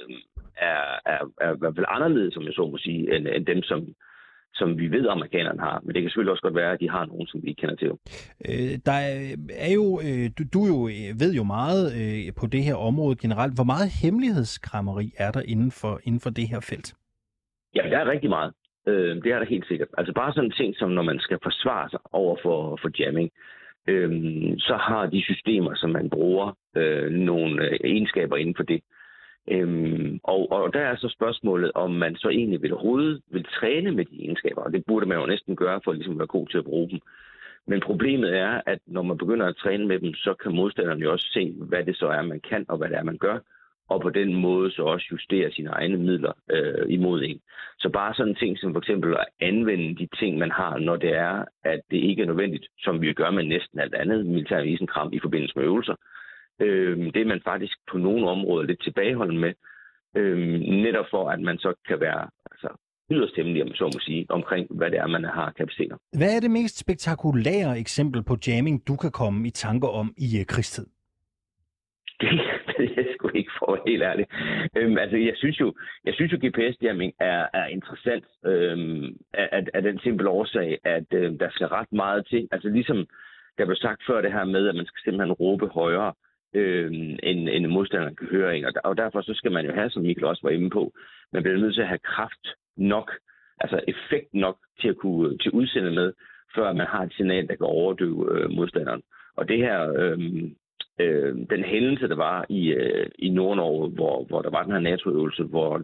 er, 0.58 0.82
er, 1.06 1.20
er 1.42 1.54
i 1.56 1.58
hvert 1.60 1.76
fald 1.76 1.86
anderledes, 1.90 2.34
som 2.34 2.44
jeg 2.44 2.54
så 2.54 2.68
må 2.72 2.78
sige, 2.78 3.16
end, 3.16 3.28
end 3.28 3.46
dem, 3.46 3.62
som, 3.64 3.88
som 4.54 4.80
vi 4.80 4.88
ved, 4.92 5.08
amerikanerne 5.08 5.60
har. 5.60 5.82
Men 5.84 5.96
det 5.96 6.02
kan 6.02 6.10
selvfølgelig 6.10 6.32
også 6.32 6.42
godt 6.42 6.56
være, 6.56 6.74
at 6.74 6.80
de 6.80 6.90
har 6.90 7.06
nogen, 7.06 7.28
som 7.28 7.44
vi 7.44 7.48
ikke 7.48 7.62
kender 7.62 7.76
til. 7.76 7.92
Øh, 8.50 8.74
der 8.86 8.98
er 9.68 9.72
jo, 9.74 9.86
øh, 10.08 10.26
du, 10.38 10.44
du 10.54 10.62
jo 10.74 10.88
øh, 10.88 11.20
ved 11.22 11.34
jo 11.34 11.44
meget 11.44 11.84
øh, 12.02 12.34
på 12.40 12.46
det 12.48 12.64
her 12.64 12.76
område 12.76 13.16
generelt. 13.16 13.54
Hvor 13.58 13.64
meget 13.64 13.90
hemmelighedskræmmeri 14.02 15.12
er 15.18 15.32
der 15.32 15.42
inden 15.48 15.72
for, 15.72 16.00
inden 16.04 16.22
for 16.22 16.30
det 16.30 16.48
her 16.48 16.60
felt? 16.60 16.94
Ja, 17.76 17.82
der 17.90 17.98
er 17.98 18.12
rigtig 18.12 18.30
meget. 18.30 18.54
Øh, 18.88 19.16
det 19.24 19.32
er 19.32 19.40
der 19.40 19.46
helt 19.46 19.68
sikkert. 19.68 19.88
Altså 19.98 20.14
bare 20.14 20.34
sådan 20.34 20.46
en 20.46 20.52
ting, 20.52 20.76
som 20.76 20.90
når 20.90 21.02
man 21.02 21.20
skal 21.20 21.38
forsvare 21.44 21.90
sig 21.90 22.00
over 22.12 22.38
for, 22.44 22.80
for 22.82 22.90
jamming, 23.00 23.32
øh, 23.88 24.12
så 24.58 24.76
har 24.76 25.06
de 25.06 25.24
systemer, 25.24 25.76
som 25.76 25.90
man 25.90 26.10
bruger, 26.10 26.58
øh, 26.76 27.12
nogle 27.12 27.64
øh, 27.70 27.80
egenskaber 27.84 28.38
inden 28.38 28.56
for 28.56 28.64
det. 28.64 28.82
Øhm, 29.52 30.20
og, 30.24 30.52
og 30.52 30.74
der 30.74 30.80
er 30.80 30.96
så 30.96 31.10
spørgsmålet, 31.10 31.72
om 31.76 31.92
man 31.92 32.16
så 32.16 32.30
egentlig 32.30 32.62
vil 32.62 32.74
overhovedet 32.74 33.22
vil 33.32 33.46
træne 33.60 33.92
med 33.92 34.06
de 34.06 34.22
egenskaber, 34.22 34.62
og 34.62 34.74
det 34.74 34.84
burde 34.88 35.06
man 35.06 35.20
jo 35.20 35.26
næsten 35.26 35.56
gøre 35.56 35.82
for 35.84 35.94
ligesom 35.94 36.14
at 36.14 36.20
være 36.20 36.28
god 36.28 36.48
til 36.48 36.58
at 36.58 36.64
bruge 36.64 36.90
dem. 36.90 37.00
Men 37.68 37.82
problemet 37.82 38.38
er, 38.38 38.62
at 38.66 38.80
når 38.88 39.02
man 39.02 39.18
begynder 39.18 39.46
at 39.46 39.56
træne 39.56 39.88
med 39.88 40.00
dem, 40.00 40.14
så 40.14 40.34
kan 40.34 40.56
modstanderen 40.56 41.02
jo 41.02 41.12
også 41.12 41.28
se, 41.34 41.54
hvad 41.58 41.84
det 41.84 41.98
så 41.98 42.08
er, 42.08 42.22
man 42.22 42.40
kan, 42.50 42.66
og 42.70 42.78
hvad 42.78 42.90
det 42.90 42.98
er, 42.98 43.04
man 43.04 43.18
gør, 43.18 43.40
og 43.90 44.02
på 44.02 44.10
den 44.10 44.36
måde 44.36 44.72
så 44.72 44.84
også 44.84 45.08
justere 45.12 45.52
sine 45.52 45.70
egne 45.70 45.98
midler 45.98 46.34
øh, 46.52 46.86
imod 46.90 47.24
en. 47.24 47.40
Så 47.80 47.90
bare 47.90 48.14
sådan 48.14 48.36
ting 48.36 48.60
som 48.60 48.74
for 48.74 48.80
eksempel 48.80 49.14
at 49.14 49.26
anvende 49.40 49.96
de 49.96 50.08
ting, 50.20 50.38
man 50.38 50.52
har, 50.52 50.78
når 50.78 50.96
det 50.96 51.14
er, 51.16 51.46
at 51.64 51.82
det 51.92 51.98
ikke 51.98 52.22
er 52.22 52.26
nødvendigt, 52.26 52.68
som 52.80 53.02
vi 53.02 53.14
gør 53.14 53.32
med 53.32 53.44
næsten 53.44 53.80
alt 53.80 53.96
andet 53.96 54.26
militær 54.26 54.60
isenkram 54.60 55.14
i 55.14 55.20
forbindelse 55.20 55.54
med 55.56 55.66
øvelser, 55.66 55.96
Øh, 56.60 56.98
det 57.14 57.22
er 57.22 57.26
man 57.26 57.42
faktisk 57.44 57.78
på 57.92 57.98
nogle 57.98 58.30
områder 58.30 58.66
lidt 58.66 58.84
tilbageholden 58.84 59.40
med, 59.40 59.54
øh, 60.18 60.38
netop 60.60 61.06
for 61.12 61.30
at 61.30 61.40
man 61.40 61.58
så 61.58 61.74
kan 61.88 62.00
være 62.00 62.30
altså, 62.52 62.70
yderst 63.12 63.36
hemmelig, 63.36 63.64
om 63.64 63.74
så 63.74 63.84
må 63.84 64.00
sige, 64.00 64.26
omkring 64.30 64.68
hvad 64.70 64.92
det 64.92 65.00
er, 65.00 65.08
man 65.08 65.24
har 65.24 65.54
kapaciteter. 65.58 65.98
Hvad 66.18 66.36
er 66.36 66.40
det 66.40 66.52
mest 66.52 66.80
spektakulære 66.80 67.80
eksempel 67.80 68.24
på 68.24 68.38
jamming, 68.48 68.88
du 68.88 68.96
kan 68.96 69.12
komme 69.12 69.48
i 69.48 69.52
tanker 69.52 69.88
om 69.88 70.14
i 70.18 70.40
uh, 70.40 70.46
krigstid? 70.46 70.86
Det 72.22 72.30
ved 72.80 72.90
jeg 72.98 73.06
sgu 73.14 73.30
ikke 73.36 73.43
for 73.78 73.90
helt 73.90 74.04
ærligt. 74.04 74.30
Øhm, 74.78 74.98
altså, 74.98 75.18
jeg 75.18 75.34
synes 75.36 75.60
jo, 75.60 75.74
jeg 76.06 76.14
synes 76.14 76.32
jo 76.34 76.38
GPS-jamming 76.44 77.14
er, 77.20 77.48
er 77.54 77.66
interessant 77.66 78.26
øhm, 78.46 79.06
af, 79.34 79.64
af 79.74 79.82
den 79.82 80.00
simple 80.00 80.30
årsag, 80.30 80.80
at 80.84 81.08
øh, 81.14 81.40
der 81.40 81.50
skal 81.52 81.68
ret 81.68 81.92
meget 81.92 82.28
til. 82.28 82.48
Altså 82.52 82.70
ligesom 82.70 83.08
der 83.58 83.66
blev 83.66 83.76
sagt 83.76 84.02
før 84.08 84.22
det 84.22 84.32
her 84.32 84.46
med, 84.46 84.70
at 84.70 84.76
man 84.76 84.86
skal 84.86 85.02
simpelthen 85.04 85.32
råbe 85.32 85.68
højere 85.68 86.14
øh, 86.54 86.92
end, 87.24 87.50
end 87.50 87.68
modstanderen 87.68 88.16
kan 88.16 88.28
høre 88.28 88.56
Ikke? 88.56 88.68
Og, 88.68 88.74
og 88.84 88.98
derfor 88.98 89.22
så 89.22 89.34
skal 89.34 89.52
man 89.52 89.66
jo 89.66 89.74
have, 89.74 89.90
som 89.90 90.02
Mikkel 90.04 90.26
også 90.26 90.42
var 90.44 90.50
inde 90.50 90.70
på, 90.70 90.92
man 91.34 91.44
bliver 91.44 91.58
nødt 91.58 91.74
til 91.74 91.82
at 91.82 91.88
have 91.88 92.08
kraft 92.16 92.46
nok, 92.78 93.12
altså 93.60 93.80
effekt 93.88 94.34
nok 94.34 94.58
til 94.82 94.90
at 94.90 94.98
kunne 94.98 95.38
til 95.38 95.52
udsende 95.52 95.92
med, 95.92 96.14
før 96.56 96.74
man 96.74 96.88
har 96.88 97.04
et 97.04 97.14
signal, 97.14 97.48
der 97.48 97.56
kan 97.56 97.66
overdøve 97.66 98.22
øh, 98.34 98.50
modstanderen. 98.50 99.02
Og 99.36 99.48
det 99.48 99.58
her, 99.58 99.94
øh, 100.00 100.18
øh, 101.00 101.36
den 101.50 101.64
hændelse, 101.64 102.08
der 102.08 102.16
var 102.16 102.46
i, 102.50 102.72
øh, 102.72 103.10
i 103.20 103.30
Nord-Norge, 103.30 103.90
hvor, 103.90 104.24
hvor 104.24 104.42
der 104.42 104.50
var 104.50 104.64
den 104.64 104.72
her 104.72 104.80
NATO-øvelse, 104.80 105.44
hvor 105.44 105.82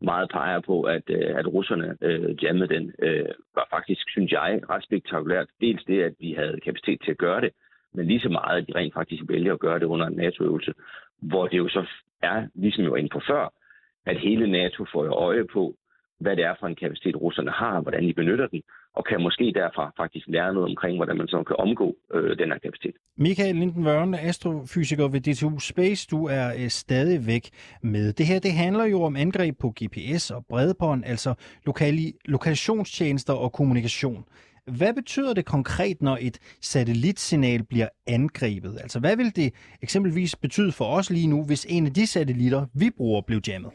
meget 0.00 0.30
peger 0.30 0.60
på, 0.60 0.82
at, 0.82 1.02
øh, 1.08 1.36
at 1.36 1.46
russerne 1.46 1.96
øh, 2.00 2.44
jammede 2.44 2.74
den, 2.74 2.92
øh, 2.98 3.28
var 3.54 3.66
faktisk, 3.70 4.00
synes 4.08 4.32
jeg, 4.32 4.60
ret 4.70 4.84
spektakulært. 4.84 5.48
Dels 5.60 5.84
det, 5.84 6.02
at 6.02 6.14
vi 6.20 6.32
havde 6.32 6.60
kapacitet 6.64 7.00
til 7.04 7.10
at 7.10 7.18
gøre 7.18 7.40
det, 7.40 7.50
men 7.94 8.06
lige 8.06 8.20
så 8.20 8.28
meget, 8.28 8.62
at 8.62 8.68
de 8.68 8.74
rent 8.74 8.94
faktisk 8.94 9.22
vælger 9.28 9.52
at 9.52 9.60
gøre 9.60 9.78
det 9.78 9.84
under 9.86 10.06
en 10.06 10.16
NATO-øvelse, 10.16 10.72
hvor 11.22 11.46
det 11.46 11.58
jo 11.58 11.68
så 11.68 11.86
er, 12.22 12.46
ligesom 12.54 12.84
jeg 12.84 12.90
var 12.90 12.96
inde 12.96 13.08
på 13.08 13.20
før, 13.26 13.52
at 14.06 14.18
hele 14.18 14.50
NATO 14.50 14.84
får 14.92 15.04
øje 15.04 15.44
på, 15.44 15.74
hvad 16.20 16.36
det 16.36 16.44
er 16.44 16.54
for 16.60 16.66
en 16.66 16.76
kapacitet, 16.76 17.16
russerne 17.16 17.50
har, 17.50 17.80
hvordan 17.80 18.04
de 18.04 18.14
benytter 18.14 18.46
den, 18.46 18.62
og 18.96 19.04
kan 19.04 19.22
måske 19.22 19.52
derfra 19.54 19.92
faktisk 19.96 20.26
lære 20.28 20.54
noget 20.54 20.68
omkring, 20.68 20.96
hvordan 20.96 21.16
man 21.16 21.28
så 21.28 21.42
kan 21.42 21.56
omgå 21.58 21.96
øh, 22.14 22.38
den 22.38 22.48
her 22.52 22.58
kapacitet. 22.58 22.94
Michael 23.16 23.56
Lindenvørn, 23.56 24.14
astrofysiker 24.14 25.08
ved 25.08 25.20
DTU 25.20 25.58
Space, 25.58 26.08
du 26.10 26.26
er 26.26 26.46
øh, 26.58 26.68
stadig 26.68 27.26
væk 27.26 27.50
med. 27.82 28.12
Det 28.12 28.26
her 28.26 28.38
det 28.38 28.52
handler 28.52 28.84
jo 28.84 29.02
om 29.02 29.16
angreb 29.16 29.58
på 29.60 29.74
GPS 29.78 30.30
og 30.30 30.46
bredbånd, 30.48 31.04
altså 31.06 31.34
lokali- 31.68 32.18
lokationstjenester 32.24 33.32
og 33.32 33.52
kommunikation. 33.52 34.24
Hvad 34.66 34.94
betyder 34.94 35.34
det 35.34 35.44
konkret, 35.44 36.02
når 36.02 36.18
et 36.20 36.38
satellitsignal 36.60 37.62
bliver 37.64 37.88
angrebet? 38.06 38.78
Altså, 38.80 39.00
hvad 39.00 39.16
vil 39.16 39.36
det 39.36 39.54
eksempelvis 39.82 40.36
betyde 40.36 40.72
for 40.72 40.84
os 40.84 41.10
lige 41.10 41.26
nu, 41.26 41.44
hvis 41.44 41.66
en 41.68 41.86
af 41.86 41.92
de 41.92 42.06
satellitter, 42.06 42.66
vi 42.74 42.90
bruger, 42.96 43.20
blev 43.20 43.40
jammet? 43.48 43.70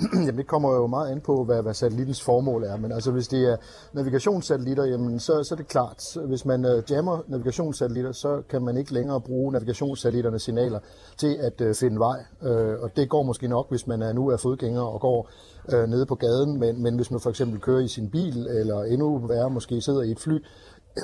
jamen 0.26 0.36
det 0.36 0.46
kommer 0.46 0.74
jo 0.74 0.86
meget 0.86 1.12
an 1.12 1.20
på, 1.20 1.44
hvad, 1.44 1.62
hvad 1.62 1.74
satellittens 1.74 2.22
formål 2.22 2.64
er. 2.64 2.76
Men 2.76 2.92
altså 2.92 3.10
hvis 3.10 3.28
det 3.28 3.52
er 3.52 3.56
navigationssatellitter, 3.92 4.84
jamen 4.84 5.20
så, 5.20 5.44
så 5.44 5.54
er 5.54 5.56
det 5.56 5.68
klart. 5.68 6.02
Hvis 6.26 6.44
man 6.44 6.64
uh, 6.64 6.90
jammer 6.90 7.18
navigationssatellitter, 7.28 8.12
så 8.12 8.42
kan 8.48 8.62
man 8.62 8.76
ikke 8.76 8.94
længere 8.94 9.20
bruge 9.20 9.52
navigationssatellitternes 9.52 10.42
signaler 10.42 10.78
til 11.16 11.36
at 11.40 11.60
uh, 11.60 11.74
finde 11.74 11.98
vej. 11.98 12.18
Uh, 12.42 12.82
og 12.82 12.96
det 12.96 13.08
går 13.08 13.22
måske 13.22 13.48
nok, 13.48 13.70
hvis 13.70 13.86
man 13.86 14.02
er, 14.02 14.12
nu 14.12 14.28
er 14.28 14.36
fodgænger 14.36 14.82
og 14.82 15.00
går 15.00 15.30
uh, 15.72 15.88
nede 15.88 16.06
på 16.06 16.14
gaden. 16.14 16.58
Men, 16.58 16.82
men 16.82 16.96
hvis 16.96 17.10
man 17.10 17.20
for 17.20 17.30
eksempel 17.30 17.60
kører 17.60 17.80
i 17.80 17.88
sin 17.88 18.10
bil, 18.10 18.46
eller 18.46 18.82
endnu 18.82 19.18
værre 19.18 19.50
måske 19.50 19.80
sidder 19.80 20.02
i 20.02 20.10
et 20.10 20.20
fly, 20.20 20.38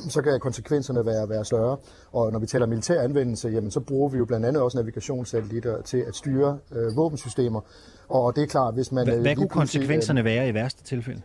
så 0.09 0.23
kan 0.23 0.41
konsekvenserne 0.41 1.07
være, 1.07 1.29
være 1.29 1.45
større. 1.45 1.77
Og 2.13 2.33
når 2.33 2.39
vi 2.39 2.47
taler 2.47 2.67
militær 2.67 3.03
anvendelse, 3.03 3.49
jamen, 3.49 3.71
så 3.71 3.81
bruger 3.81 4.09
vi 4.09 4.19
jo 4.19 4.25
blandt 4.25 4.47
andet 4.47 4.63
også 4.63 4.79
navigationssatellitter 4.79 5.83
til 5.83 5.99
at 6.09 6.15
styre 6.15 6.59
øh, 6.73 6.97
våbensystemer. 6.97 7.61
Og 8.09 8.37
det 8.37 8.43
er 8.43 8.47
klart, 8.47 8.75
hvis 8.75 8.93
man... 8.93 9.09
Hvad, 9.09 9.19
hvad 9.19 9.37
kunne 9.37 9.49
konsekvenserne 9.49 10.25
være 10.25 10.49
i 10.49 10.55
værste 10.55 10.85
tilfælde? 10.85 11.23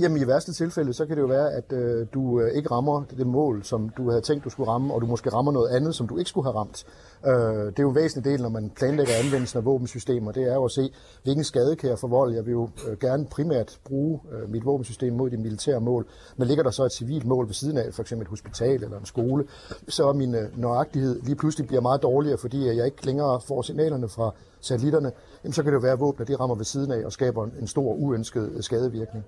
Jamen 0.00 0.22
i 0.22 0.26
værste 0.26 0.52
tilfælde, 0.52 0.92
så 0.92 1.06
kan 1.06 1.16
det 1.16 1.22
jo 1.22 1.26
være, 1.26 1.52
at 1.52 1.72
øh, 1.72 2.06
du 2.14 2.40
øh, 2.40 2.50
ikke 2.52 2.70
rammer 2.70 3.04
det 3.18 3.26
mål, 3.26 3.64
som 3.64 3.88
du 3.88 4.10
havde 4.10 4.22
tænkt, 4.22 4.44
du 4.44 4.50
skulle 4.50 4.70
ramme, 4.70 4.94
og 4.94 5.00
du 5.00 5.06
måske 5.06 5.30
rammer 5.30 5.52
noget 5.52 5.68
andet, 5.68 5.94
som 5.94 6.08
du 6.08 6.18
ikke 6.18 6.30
skulle 6.30 6.44
have 6.44 6.56
ramt. 6.58 6.86
Øh, 7.26 7.66
det 7.66 7.78
er 7.78 7.82
jo 7.82 7.88
en 7.88 7.94
væsentlig 7.94 8.32
del, 8.32 8.42
når 8.42 8.48
man 8.48 8.70
planlægger 8.76 9.12
anvendelsen 9.24 9.58
af 9.58 9.64
våbensystemer, 9.64 10.32
det 10.32 10.42
er 10.42 10.54
jo 10.54 10.64
at 10.64 10.70
se, 10.70 10.90
hvilken 11.22 11.44
skade 11.44 11.76
kan 11.76 11.90
jeg 11.90 11.98
forvolde. 11.98 12.36
Jeg 12.36 12.46
vil 12.46 12.52
jo 12.52 12.68
øh, 12.88 12.98
gerne 12.98 13.26
primært 13.26 13.78
bruge 13.84 14.20
øh, 14.32 14.50
mit 14.50 14.64
våbensystem 14.64 15.12
mod 15.12 15.30
de 15.30 15.36
militære 15.36 15.80
mål, 15.80 16.06
men 16.36 16.48
ligger 16.48 16.62
der 16.62 16.70
så 16.70 16.84
et 16.84 16.92
civilt 16.92 17.26
mål 17.26 17.46
ved 17.46 17.54
siden 17.54 17.78
af, 17.78 17.94
for 17.94 18.02
eksempel 18.02 18.24
et 18.24 18.30
hospital 18.30 18.82
eller 18.84 18.98
en 18.98 19.06
skole, 19.06 19.44
så 19.88 20.08
er 20.08 20.12
min 20.12 20.34
øh, 20.34 20.58
nøjagtighed 20.58 21.22
lige 21.22 21.36
pludselig 21.36 21.66
bliver 21.66 21.82
meget 21.82 22.02
dårligere, 22.02 22.38
fordi 22.38 22.66
jeg 22.66 22.86
ikke 22.86 23.06
længere 23.06 23.40
får 23.40 23.62
signalerne 23.62 24.08
fra 24.08 24.34
satellitterne, 24.70 25.10
jamen 25.42 25.52
så 25.56 25.60
kan 25.62 25.68
det 25.70 25.78
jo 25.78 25.84
være, 25.86 25.96
at 25.98 26.04
våbner 26.06 26.24
de 26.26 26.34
rammer 26.40 26.56
ved 26.56 26.68
siden 26.74 26.90
af 26.96 27.00
og 27.08 27.12
skaber 27.12 27.42
en 27.62 27.68
stor 27.74 27.88
uønsket 28.04 28.46
skadevirkning. 28.68 29.24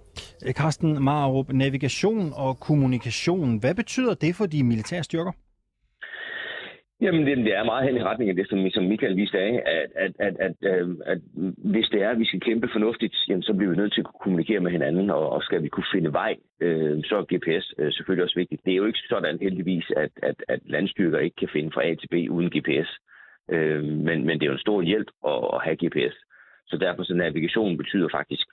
Carsten 0.60 0.90
Marup, 1.04 1.48
navigation 1.52 2.32
og 2.44 2.60
kommunikation, 2.68 3.58
hvad 3.62 3.74
betyder 3.74 4.14
det 4.14 4.32
for 4.38 4.46
de 4.46 4.64
militære 4.64 5.04
styrker? 5.04 5.32
Jamen, 7.00 7.26
det, 7.26 7.36
det 7.36 7.54
er 7.54 7.64
meget 7.64 7.86
hen 7.86 7.96
i 7.96 8.02
retning 8.02 8.30
af 8.30 8.36
det, 8.36 8.48
som, 8.48 8.70
som 8.70 8.84
Michael 8.84 9.16
viste 9.16 9.38
af, 9.38 9.62
at, 9.66 9.90
at, 10.04 10.12
at, 10.18 10.34
at, 10.46 10.54
at, 10.62 10.88
at 11.06 11.18
hvis 11.72 11.88
det 11.92 12.02
er, 12.02 12.10
at 12.10 12.18
vi 12.18 12.24
skal 12.24 12.40
kæmpe 12.40 12.68
fornuftigt, 12.72 13.14
jamen, 13.28 13.42
så 13.42 13.54
bliver 13.54 13.70
vi 13.70 13.76
nødt 13.76 13.92
til 13.94 14.00
at 14.00 14.20
kommunikere 14.22 14.60
med 14.60 14.70
hinanden, 14.70 15.10
og, 15.10 15.30
og 15.30 15.42
skal 15.42 15.62
vi 15.62 15.68
kunne 15.68 15.92
finde 15.94 16.12
vej, 16.12 16.36
øh, 16.60 17.04
så 17.04 17.16
er 17.16 17.30
GPS 17.32 17.74
øh, 17.78 17.92
selvfølgelig 17.92 18.24
også 18.24 18.38
vigtigt. 18.38 18.64
Det 18.64 18.72
er 18.72 18.76
jo 18.76 18.86
ikke 18.86 18.98
sådan 19.08 19.38
heldigvis, 19.40 19.86
at, 19.96 20.10
at, 20.22 20.38
at 20.48 20.60
landstyrker 20.64 21.18
ikke 21.18 21.36
kan 21.36 21.48
finde 21.52 21.70
fra 21.74 21.86
A 21.86 21.94
til 21.94 22.08
B 22.08 22.14
uden 22.30 22.50
GPS. 22.50 22.90
Øh, 23.48 23.84
men, 23.84 24.26
men 24.26 24.34
det 24.38 24.42
er 24.42 24.50
jo 24.50 24.58
en 24.58 24.66
stor 24.66 24.82
hjælp 24.82 25.10
at, 25.26 25.40
at 25.54 25.62
have 25.64 25.76
GPS. 25.82 26.16
Så 26.66 26.76
derfor 26.76 27.02
så 27.02 27.14
navigation 27.14 27.76
betyder 27.76 28.08
faktisk 28.12 28.46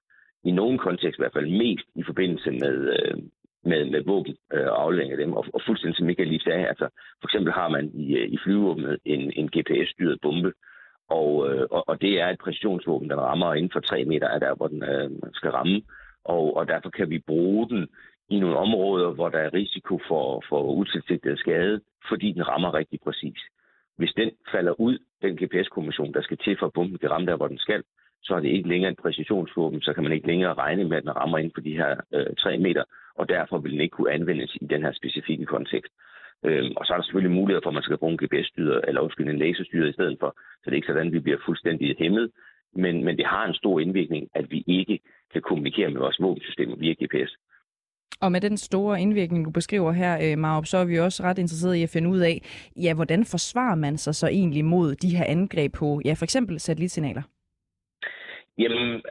i 0.43 0.51
nogen 0.51 0.77
kontekst 0.77 1.19
i 1.19 1.21
hvert 1.21 1.33
fald 1.33 1.57
mest 1.57 1.87
i 1.95 2.03
forbindelse 2.03 2.51
med, 2.51 2.75
øh, 2.95 3.17
med, 3.63 3.85
med 3.91 4.01
våben 4.03 4.35
øh, 4.53 4.67
og 4.67 4.81
aflevering 4.81 5.11
af 5.11 5.17
dem. 5.17 5.33
Og, 5.33 5.45
og 5.53 5.61
fuldstændig 5.65 5.97
som 5.97 6.05
Michael 6.05 6.27
lige 6.29 6.47
sagde, 6.47 6.67
altså 6.67 6.87
for 7.21 7.27
eksempel 7.27 7.53
har 7.53 7.69
man 7.69 7.91
i, 7.93 8.17
øh, 8.17 8.27
i 8.29 8.37
flyvåbnet 8.43 8.99
en, 9.05 9.31
en 9.35 9.47
GPS-styret 9.55 10.19
bombe, 10.21 10.53
og, 11.09 11.29
øh, 11.49 11.67
og, 11.71 11.89
og 11.89 12.01
det 12.01 12.21
er 12.21 12.29
et 12.29 12.39
præcisionsvåben, 12.39 13.09
der 13.09 13.15
rammer 13.15 13.53
inden 13.53 13.71
for 13.73 13.79
3 13.79 14.05
meter 14.05 14.27
af 14.27 14.39
der, 14.39 14.55
hvor 14.55 14.67
den 14.67 14.83
øh, 14.83 15.09
skal 15.33 15.51
ramme. 15.51 15.81
Og, 16.23 16.57
og 16.57 16.67
derfor 16.67 16.89
kan 16.89 17.09
vi 17.09 17.19
bruge 17.27 17.69
den 17.69 17.87
i 18.29 18.39
nogle 18.39 18.57
områder, 18.57 19.09
hvor 19.09 19.29
der 19.29 19.39
er 19.39 19.53
risiko 19.53 19.99
for, 20.07 20.43
for 20.49 20.61
utilsigtet 20.71 21.39
skade, 21.39 21.81
fordi 22.09 22.31
den 22.31 22.47
rammer 22.47 22.73
rigtig 22.73 22.99
præcis. 23.03 23.39
Hvis 23.97 24.13
den 24.17 24.31
falder 24.51 24.79
ud, 24.79 24.97
den 25.21 25.35
GPS-kommission, 25.35 26.13
der 26.13 26.21
skal 26.21 26.37
til 26.37 26.57
for 26.59 26.65
at 26.65 26.73
bomben 26.73 26.97
kan 26.97 27.11
ramme 27.11 27.27
der, 27.27 27.35
hvor 27.35 27.47
den 27.47 27.57
skal, 27.57 27.83
så 28.23 28.35
er 28.35 28.39
det 28.39 28.49
ikke 28.49 28.69
længere 28.69 28.89
en 28.89 29.03
præcisionsvåben, 29.03 29.81
så 29.81 29.93
kan 29.93 30.03
man 30.03 30.11
ikke 30.11 30.27
længere 30.27 30.53
regne 30.53 30.83
med, 30.83 30.97
at 30.97 31.03
den 31.03 31.15
rammer 31.15 31.37
ind 31.37 31.51
på 31.51 31.61
de 31.61 31.77
her 31.77 31.95
øh, 32.13 32.35
3 32.39 32.57
meter, 32.57 32.83
og 33.15 33.29
derfor 33.29 33.57
vil 33.57 33.71
den 33.71 33.81
ikke 33.81 33.95
kunne 33.97 34.11
anvendes 34.11 34.57
i 34.61 34.65
den 34.65 34.81
her 34.81 34.93
specifikke 34.93 35.45
kontekst. 35.45 35.93
Øhm, 36.45 36.73
og 36.77 36.85
så 36.85 36.93
er 36.93 36.97
der 36.97 37.03
selvfølgelig 37.03 37.35
mulighed 37.39 37.61
for, 37.63 37.69
at 37.69 37.73
man 37.73 37.83
skal 37.83 37.97
bruge 37.97 38.13
en 38.13 38.21
GPS-styret, 38.23 38.81
eller 38.87 39.01
undskyld, 39.01 39.29
en 39.29 39.39
laserstyret 39.39 39.89
i 39.89 39.93
stedet 39.93 40.17
for, 40.19 40.35
så 40.37 40.65
det 40.65 40.71
er 40.71 40.75
ikke 40.75 40.87
sådan, 40.87 41.07
at 41.07 41.13
vi 41.13 41.19
bliver 41.19 41.37
fuldstændig 41.45 41.95
hæmmet, 41.99 42.31
men, 42.75 43.03
men 43.03 43.17
det 43.17 43.25
har 43.25 43.47
en 43.47 43.53
stor 43.53 43.79
indvirkning, 43.79 44.29
at 44.33 44.51
vi 44.51 44.63
ikke 44.67 44.99
kan 45.33 45.41
kommunikere 45.41 45.89
med 45.89 45.99
vores 45.99 46.21
våbensystemer 46.21 46.75
via 46.75 46.93
GPS. 46.93 47.31
Og 48.21 48.31
med 48.31 48.41
den 48.41 48.57
store 48.57 49.01
indvirkning, 49.01 49.45
du 49.45 49.51
beskriver 49.51 49.91
her, 49.91 50.13
øh, 50.23 50.37
Marup, 50.37 50.65
så 50.65 50.77
er 50.77 50.85
vi 50.85 50.99
også 50.99 51.23
ret 51.23 51.37
interesseret 51.37 51.75
i 51.75 51.83
at 51.83 51.89
finde 51.89 52.09
ud 52.09 52.19
af, 52.19 52.41
ja, 52.75 52.93
hvordan 52.93 53.25
forsvarer 53.25 53.75
man 53.75 53.97
sig 53.97 54.15
så 54.15 54.27
egentlig 54.27 54.65
mod 54.65 54.95
de 54.95 55.17
her 55.17 55.25
angreb 55.27 55.73
på, 55.73 56.01
ja, 56.05 56.13
for 56.13 56.23
eksempel 56.23 56.59
satellitsignaler? 56.59 57.21
Jamen, 58.57 59.01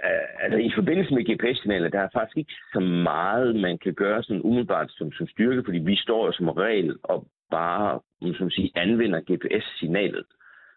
altså 0.43 0.59
i 0.59 0.71
forbindelse 0.75 1.15
med 1.15 1.25
GPS-signaler, 1.25 1.89
der 1.89 2.01
er 2.01 2.09
faktisk 2.13 2.37
ikke 2.37 2.55
så 2.73 2.81
meget, 2.81 3.57
man 3.57 3.79
kan 3.79 3.95
gøre 3.95 4.23
sådan 4.23 4.43
umiddelbart 4.45 4.91
som, 4.93 5.13
som 5.13 5.27
styrke, 5.27 5.63
fordi 5.65 5.79
vi 5.79 5.97
står 5.97 6.33
som 6.33 6.49
regel 6.49 6.97
og 7.03 7.27
bare, 7.51 8.01
som 8.39 8.51
sige, 8.51 8.71
anvender 8.75 9.21
GPS-signalet. 9.21 10.25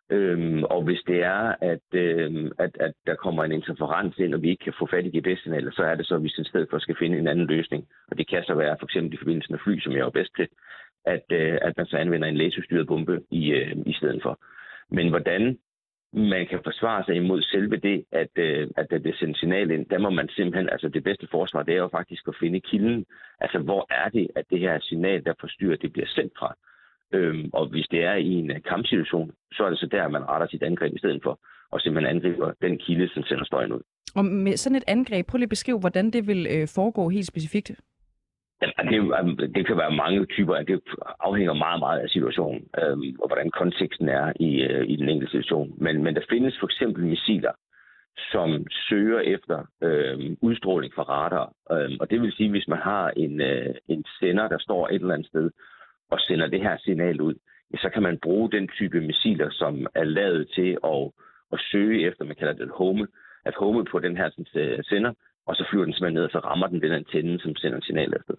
Øhm, 0.09 0.63
og 0.63 0.83
hvis 0.83 1.01
det 1.07 1.23
er, 1.23 1.55
at, 1.61 1.87
øhm, 1.93 2.51
at, 2.59 2.77
at 2.79 2.93
der 3.07 3.15
kommer 3.15 3.43
en 3.43 3.51
interferens 3.51 4.17
ind, 4.17 4.33
og 4.33 4.41
vi 4.41 4.49
ikke 4.49 4.63
kan 4.63 4.73
få 4.79 4.87
fat 4.91 5.05
i 5.05 5.19
GPS-signaler, 5.19 5.71
så 5.71 5.83
er 5.83 5.95
det 5.95 6.05
så, 6.07 6.15
at 6.15 6.23
vi 6.23 6.27
i 6.27 6.43
stedet 6.43 6.67
for 6.69 6.79
skal 6.79 6.95
finde 6.99 7.17
en 7.17 7.27
anden 7.27 7.47
løsning. 7.47 7.87
Og 8.07 8.17
det 8.17 8.29
kan 8.29 8.43
så 8.43 8.53
være 8.53 8.75
for 8.79 8.85
eksempel 8.85 9.13
i 9.13 9.17
forbindelse 9.17 9.51
med 9.51 9.59
fly, 9.63 9.79
som 9.79 9.93
jeg 9.93 9.99
er 9.99 10.09
bedst 10.09 10.35
til, 10.35 10.47
at, 11.05 11.25
øh, 11.31 11.57
at 11.61 11.73
man 11.77 11.85
så 11.85 11.97
anvender 11.97 12.27
en 12.27 12.37
laserstyret 12.37 12.87
bombe 12.87 13.21
i, 13.31 13.51
øh, 13.51 13.75
i 13.85 13.93
stedet 13.93 14.21
for. 14.23 14.39
Men 14.89 15.09
hvordan 15.09 15.57
man 16.13 16.47
kan 16.47 16.59
forsvare 16.63 17.03
sig 17.05 17.15
imod 17.15 17.41
selve 17.41 17.77
det, 17.77 18.05
at, 18.11 18.29
øh, 18.35 18.67
at 18.77 18.89
det 18.89 19.15
sendt 19.15 19.37
signal 19.37 19.71
ind, 19.71 19.85
der 19.85 19.97
må 19.97 20.09
man 20.09 20.29
simpelthen, 20.29 20.69
altså 20.69 20.89
det 20.89 21.03
bedste 21.03 21.27
forsvar, 21.31 21.63
det 21.63 21.73
er 21.73 21.77
jo 21.77 21.87
faktisk 21.87 22.27
at 22.27 22.35
finde 22.39 22.61
kilden. 22.61 23.05
Altså 23.39 23.59
hvor 23.59 23.87
er 23.89 24.09
det, 24.09 24.27
at 24.35 24.45
det 24.49 24.59
her 24.59 24.79
signal, 24.79 25.25
der 25.25 25.33
forstyrrer, 25.39 25.75
det 25.75 25.93
bliver 25.93 26.07
sendt 26.07 26.33
fra? 26.39 26.55
Øhm, 27.13 27.49
og 27.53 27.67
hvis 27.67 27.87
det 27.91 28.03
er 28.03 28.13
i 28.13 28.31
en 28.31 28.51
øh, 28.51 28.61
kampsituation, 28.69 29.31
så 29.51 29.63
er 29.63 29.69
det 29.69 29.79
så 29.79 29.87
der, 29.91 30.07
man 30.07 30.29
retter 30.29 30.47
sit 30.47 30.63
angreb 30.63 30.95
i 30.95 30.99
stedet 30.99 31.19
for, 31.23 31.39
og 31.71 31.81
simpelthen 31.81 32.15
angriber 32.15 32.51
den 32.61 32.77
kilde, 32.77 33.09
som 33.13 33.23
sender 33.23 33.45
støjen 33.45 33.73
ud. 33.73 33.81
Og 34.15 34.25
med 34.25 34.57
sådan 34.57 34.75
et 34.75 34.83
angreb, 34.87 35.27
prøv 35.27 35.37
lige 35.37 35.45
at 35.45 35.49
beskrive, 35.49 35.79
hvordan 35.79 36.11
det 36.11 36.27
vil 36.27 36.47
øh, 36.49 36.67
foregå 36.75 37.09
helt 37.09 37.27
specifikt. 37.27 37.71
Ja, 38.61 38.67
det, 38.91 39.55
det 39.55 39.67
kan 39.67 39.77
være 39.77 39.91
mange 39.91 40.25
typer. 40.25 40.55
Det 40.55 40.81
afhænger 41.19 41.53
meget, 41.53 41.79
meget 41.79 41.99
af 41.99 42.09
situationen, 42.09 42.63
øhm, 42.81 43.15
og 43.21 43.27
hvordan 43.27 43.49
konteksten 43.49 44.09
er 44.09 44.33
i, 44.39 44.61
øh, 44.61 44.87
i 44.87 44.95
den 44.95 45.09
enkelte 45.09 45.31
situation. 45.31 45.73
Men, 45.77 46.03
men 46.03 46.15
der 46.15 46.21
findes 46.29 46.59
for 46.59 46.67
eksempel 46.67 47.05
missiler, 47.05 47.51
som 48.31 48.65
søger 48.89 49.19
efter 49.19 49.57
øh, 49.83 50.35
udstråling 50.41 50.93
fra 50.93 51.03
radar. 51.03 51.51
Øh, 51.71 51.97
og 51.99 52.09
det 52.09 52.21
vil 52.21 52.31
sige, 52.31 52.49
hvis 52.49 52.67
man 52.67 52.79
har 52.79 53.11
en, 53.15 53.41
øh, 53.41 53.75
en 53.87 54.05
sender, 54.19 54.47
der 54.47 54.59
står 54.59 54.87
et 54.87 54.95
eller 54.95 55.13
andet 55.13 55.27
sted, 55.27 55.51
og 56.11 56.19
sender 56.19 56.47
det 56.47 56.61
her 56.61 56.77
signal 56.77 57.21
ud, 57.21 57.35
ja, 57.73 57.77
så 57.77 57.89
kan 57.93 58.03
man 58.03 58.19
bruge 58.21 58.51
den 58.51 58.67
type 58.67 59.01
missiler, 59.01 59.49
som 59.51 59.87
er 59.95 60.03
lavet 60.03 60.49
til 60.55 60.77
at, 60.83 61.11
at 61.53 61.59
søge 61.71 62.07
efter, 62.07 62.25
man 62.25 62.35
kalder 62.35 62.53
det 62.53 62.69
home, 62.73 63.07
at 63.45 63.55
home 63.59 63.85
på 63.85 63.99
den 63.99 64.17
her 64.17 64.29
sådan, 64.29 64.61
øh, 64.61 64.83
sender, 64.83 65.13
og 65.47 65.55
så 65.55 65.67
flyver 65.69 65.85
den 65.85 65.93
simpelthen 65.93 66.13
ned, 66.13 66.23
og 66.23 66.31
så 66.31 66.39
rammer 66.39 66.67
den 66.67 66.81
den 66.81 66.91
antenne, 66.91 67.39
som 67.39 67.55
sender 67.55 67.79
signalet 67.81 68.15
efter. 68.19 68.33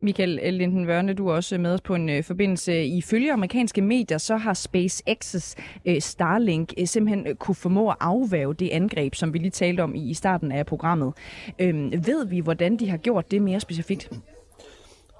Michael 0.00 0.54
Linden 0.54 0.86
Vørne, 0.86 1.14
du 1.14 1.28
er 1.28 1.34
også 1.34 1.58
med 1.58 1.74
os 1.74 1.80
på 1.80 1.94
en 1.94 2.08
øh, 2.08 2.24
forbindelse. 2.24 2.84
Ifølge 2.84 3.32
amerikanske 3.32 3.82
medier, 3.82 4.18
så 4.18 4.36
har 4.36 4.54
SpaceX's 4.54 5.62
øh, 5.86 6.00
Starlink 6.00 6.72
øh, 6.78 6.86
simpelthen 6.86 7.26
øh, 7.26 7.34
kunne 7.34 7.54
formå 7.54 7.90
at 7.90 7.96
afvæve 8.00 8.54
det 8.54 8.68
angreb, 8.70 9.14
som 9.14 9.32
vi 9.32 9.38
lige 9.38 9.50
talte 9.50 9.80
om 9.80 9.94
i, 9.94 10.10
i 10.10 10.14
starten 10.14 10.52
af 10.52 10.66
programmet. 10.66 11.12
Øh, 11.60 11.74
ved 11.92 12.28
vi, 12.30 12.40
hvordan 12.40 12.76
de 12.76 12.90
har 12.90 12.96
gjort 12.96 13.30
det 13.30 13.42
mere 13.42 13.60
specifikt? 13.60 14.10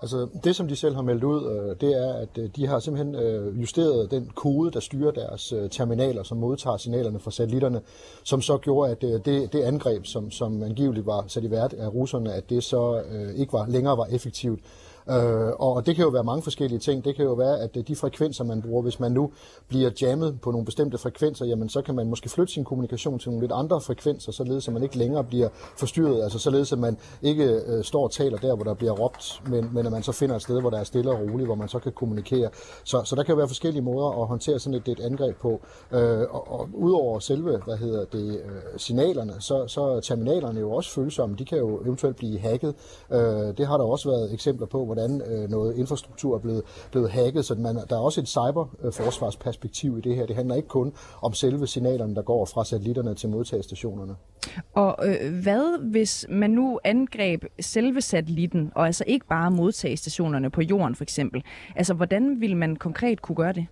Altså 0.04 0.28
det, 0.44 0.56
som 0.56 0.68
de 0.68 0.76
selv 0.76 0.94
har 0.94 1.02
meldt 1.02 1.24
ud, 1.24 1.50
øh, 1.50 1.76
det 1.80 2.06
er, 2.06 2.14
at 2.14 2.28
øh, 2.38 2.50
de 2.56 2.66
har 2.66 2.78
simpelthen 2.78 3.14
øh, 3.14 3.60
justeret 3.60 4.10
den 4.10 4.30
kode, 4.34 4.70
der 4.70 4.80
styrer 4.80 5.10
deres 5.10 5.52
øh, 5.52 5.70
terminaler, 5.70 6.22
som 6.22 6.38
modtager 6.38 6.76
signalerne 6.76 7.20
fra 7.20 7.30
satellitterne, 7.30 7.80
som 8.22 8.42
så 8.42 8.58
gjorde, 8.58 8.90
at 8.90 9.04
øh, 9.04 9.10
det, 9.24 9.52
det 9.52 9.62
angreb, 9.62 10.06
som, 10.06 10.30
som 10.30 10.62
angiveligt 10.62 11.06
var 11.06 11.24
sat 11.28 11.44
i 11.44 11.50
værd 11.50 11.72
af 11.72 11.94
russerne, 11.94 12.32
at 12.32 12.50
det 12.50 12.64
så 12.64 13.02
øh, 13.12 13.34
ikke 13.34 13.52
var 13.52 13.66
længere 13.66 13.98
var 13.98 14.06
effektivt. 14.10 14.60
Øh, 15.10 15.52
og 15.58 15.86
det 15.86 15.96
kan 15.96 16.04
jo 16.04 16.10
være 16.10 16.24
mange 16.24 16.42
forskellige 16.42 16.78
ting. 16.78 17.04
Det 17.04 17.16
kan 17.16 17.24
jo 17.24 17.32
være, 17.32 17.60
at 17.60 17.76
øh, 17.76 17.84
de 17.88 17.96
frekvenser, 17.96 18.44
man 18.44 18.62
bruger, 18.62 18.82
hvis 18.82 19.00
man 19.00 19.12
nu 19.12 19.30
bliver 19.68 19.90
jammet 20.02 20.40
på 20.40 20.50
nogle 20.50 20.64
bestemte 20.64 20.98
frekvenser, 20.98 21.46
jamen 21.46 21.68
så 21.68 21.82
kan 21.82 21.94
man 21.94 22.06
måske 22.06 22.28
flytte 22.28 22.52
sin 22.52 22.64
kommunikation 22.64 23.18
til 23.18 23.30
nogle 23.30 23.42
lidt 23.42 23.52
andre 23.52 23.80
frekvenser, 23.80 24.32
således 24.32 24.68
at 24.68 24.74
man 24.74 24.82
ikke 24.82 24.98
længere 24.98 25.24
bliver 25.24 25.48
forstyrret, 25.76 26.22
altså 26.22 26.38
således 26.38 26.72
at 26.72 26.78
man 26.78 26.96
ikke 27.22 27.60
øh, 27.66 27.84
står 27.84 28.04
og 28.04 28.10
taler 28.10 28.38
der, 28.38 28.54
hvor 28.54 28.64
der 28.64 28.74
bliver 28.74 28.92
råbt, 28.92 29.42
men, 29.46 29.70
men 29.72 29.86
at 29.86 29.92
man 29.92 30.02
så 30.02 30.12
finder 30.12 30.36
et 30.36 30.42
sted, 30.42 30.60
hvor 30.60 30.70
der 30.70 30.78
er 30.78 30.84
stille 30.84 31.10
og 31.10 31.20
roligt, 31.20 31.48
hvor 31.48 31.54
man 31.54 31.68
så 31.68 31.78
kan 31.78 31.92
kommunikere. 31.92 32.50
Så, 32.84 33.02
så 33.04 33.16
der 33.16 33.22
kan 33.22 33.36
være 33.36 33.48
forskellige 33.48 33.82
måder 33.82 34.22
at 34.22 34.28
håndtere 34.28 34.58
sådan 34.58 34.74
et, 34.74 34.88
et 34.88 35.00
angreb 35.00 35.36
på. 35.36 35.60
Øh, 35.92 36.20
og, 36.30 36.60
og 36.60 36.68
udover 36.72 37.18
selve, 37.18 37.62
hvad 37.64 37.76
hedder 37.76 38.04
det, 38.04 38.40
øh, 38.44 38.62
signalerne, 38.76 39.32
så, 39.40 39.66
så 39.66 39.82
er 39.82 40.00
terminalerne 40.00 40.60
jo 40.60 40.72
også 40.72 40.90
følsomme. 40.90 41.36
De 41.36 41.44
kan 41.44 41.58
jo 41.58 41.80
eventuelt 41.82 42.16
blive 42.16 42.38
hacket. 42.38 42.74
Øh, 43.12 43.18
det 43.58 43.66
har 43.66 43.76
der 43.76 43.84
også 43.84 44.08
været 44.08 44.32
eksempler 44.32 44.66
på, 44.66 44.84
hvordan 44.94 45.22
øh, 45.26 45.50
noget 45.50 45.76
infrastruktur 45.76 46.34
er 46.34 46.38
blevet, 46.38 46.62
blevet 46.90 47.10
hacket, 47.10 47.44
så 47.44 47.54
man, 47.54 47.76
der 47.76 47.96
er 47.96 48.00
også 48.00 48.20
et 48.20 48.28
cyberforsvarsperspektiv 48.28 49.98
i 49.98 50.00
det 50.00 50.16
her. 50.16 50.26
Det 50.26 50.36
handler 50.36 50.54
ikke 50.54 50.68
kun 50.68 50.92
om 51.22 51.32
selve 51.32 51.66
signalerne, 51.66 52.14
der 52.14 52.22
går 52.22 52.44
fra 52.44 52.64
satellitterne 52.64 53.14
til 53.14 53.28
modtagestationerne. 53.28 54.14
Og 54.74 54.96
øh, 55.04 55.42
hvad 55.42 55.90
hvis 55.90 56.26
man 56.28 56.50
nu 56.50 56.80
angreb 56.84 57.44
selve 57.60 58.00
satellitten, 58.00 58.72
og 58.74 58.86
altså 58.86 59.04
ikke 59.06 59.26
bare 59.26 59.50
modtagestationerne 59.50 60.50
på 60.50 60.60
jorden 60.60 60.94
for 60.94 61.02
eksempel? 61.02 61.42
Altså, 61.76 61.94
hvordan 61.94 62.40
vil 62.40 62.56
man 62.56 62.76
konkret 62.76 63.22
kunne 63.22 63.36
gøre 63.36 63.52
det? 63.52 63.66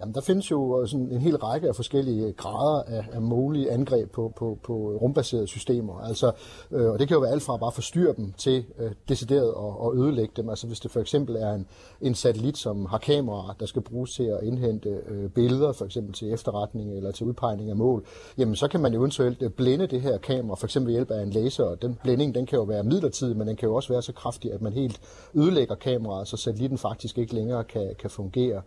Jamen, 0.00 0.14
der 0.14 0.20
findes 0.20 0.50
jo 0.50 0.80
øh, 0.80 0.88
sådan 0.88 1.08
en 1.10 1.20
hel 1.20 1.36
række 1.36 1.68
af 1.68 1.74
forskellige 1.74 2.32
grader 2.32 2.82
af, 2.82 3.04
af 3.12 3.22
mulige 3.22 3.70
angreb 3.70 4.10
på, 4.10 4.32
på, 4.36 4.58
på 4.62 4.72
rumbaserede 4.72 5.46
systemer. 5.46 6.00
Altså, 6.00 6.32
øh, 6.70 6.90
og 6.90 6.98
det 6.98 7.08
kan 7.08 7.14
jo 7.14 7.20
være 7.20 7.32
alt 7.32 7.42
fra 7.42 7.56
bare 7.56 7.72
forstyrre 7.72 8.14
dem 8.16 8.32
til 8.32 8.64
øh, 8.78 8.90
decideret 9.08 9.48
at, 9.48 9.86
at 9.86 9.98
ødelægge 9.98 10.32
dem. 10.36 10.48
Altså 10.48 10.66
hvis 10.66 10.80
det 10.80 10.90
for 10.90 11.00
eksempel 11.00 11.36
er 11.36 11.52
en, 11.52 11.66
en 12.00 12.14
satellit, 12.14 12.58
som 12.58 12.86
har 12.86 12.98
kameraer, 12.98 13.56
der 13.60 13.66
skal 13.66 13.82
bruges 13.82 14.14
til 14.14 14.22
at 14.22 14.42
indhente 14.42 14.88
øh, 15.08 15.30
billeder, 15.30 15.72
for 15.72 15.84
eksempel 15.84 16.14
til 16.14 16.32
efterretning 16.32 16.96
eller 16.96 17.10
til 17.10 17.26
udpegning 17.26 17.70
af 17.70 17.76
mål, 17.76 18.06
jamen 18.38 18.56
så 18.56 18.68
kan 18.68 18.80
man 18.80 18.92
jo 18.92 18.98
eventuelt 18.98 19.38
blænde 19.38 19.54
blinde 19.56 19.86
det 19.86 20.00
her 20.00 20.18
kamera, 20.18 20.56
for 20.56 20.66
eksempel 20.66 20.88
ved 20.88 20.94
hjælp 20.94 21.10
af 21.10 21.22
en 21.22 21.30
laser. 21.30 21.64
Og 21.64 21.82
den 21.82 21.98
blænding, 22.02 22.34
den 22.34 22.46
kan 22.46 22.58
jo 22.58 22.64
være 22.64 22.82
midlertidig, 22.82 23.36
men 23.36 23.48
den 23.48 23.56
kan 23.56 23.68
jo 23.68 23.74
også 23.74 23.92
være 23.92 24.02
så 24.02 24.12
kraftig, 24.12 24.52
at 24.52 24.62
man 24.62 24.72
helt 24.72 25.00
ødelægger 25.34 25.74
kameraet, 25.74 26.28
så 26.28 26.36
satellitten 26.36 26.78
faktisk 26.78 27.18
ikke 27.18 27.34
længere 27.34 27.64
kan, 27.64 27.94
kan 27.98 28.10
fungere. 28.10 28.62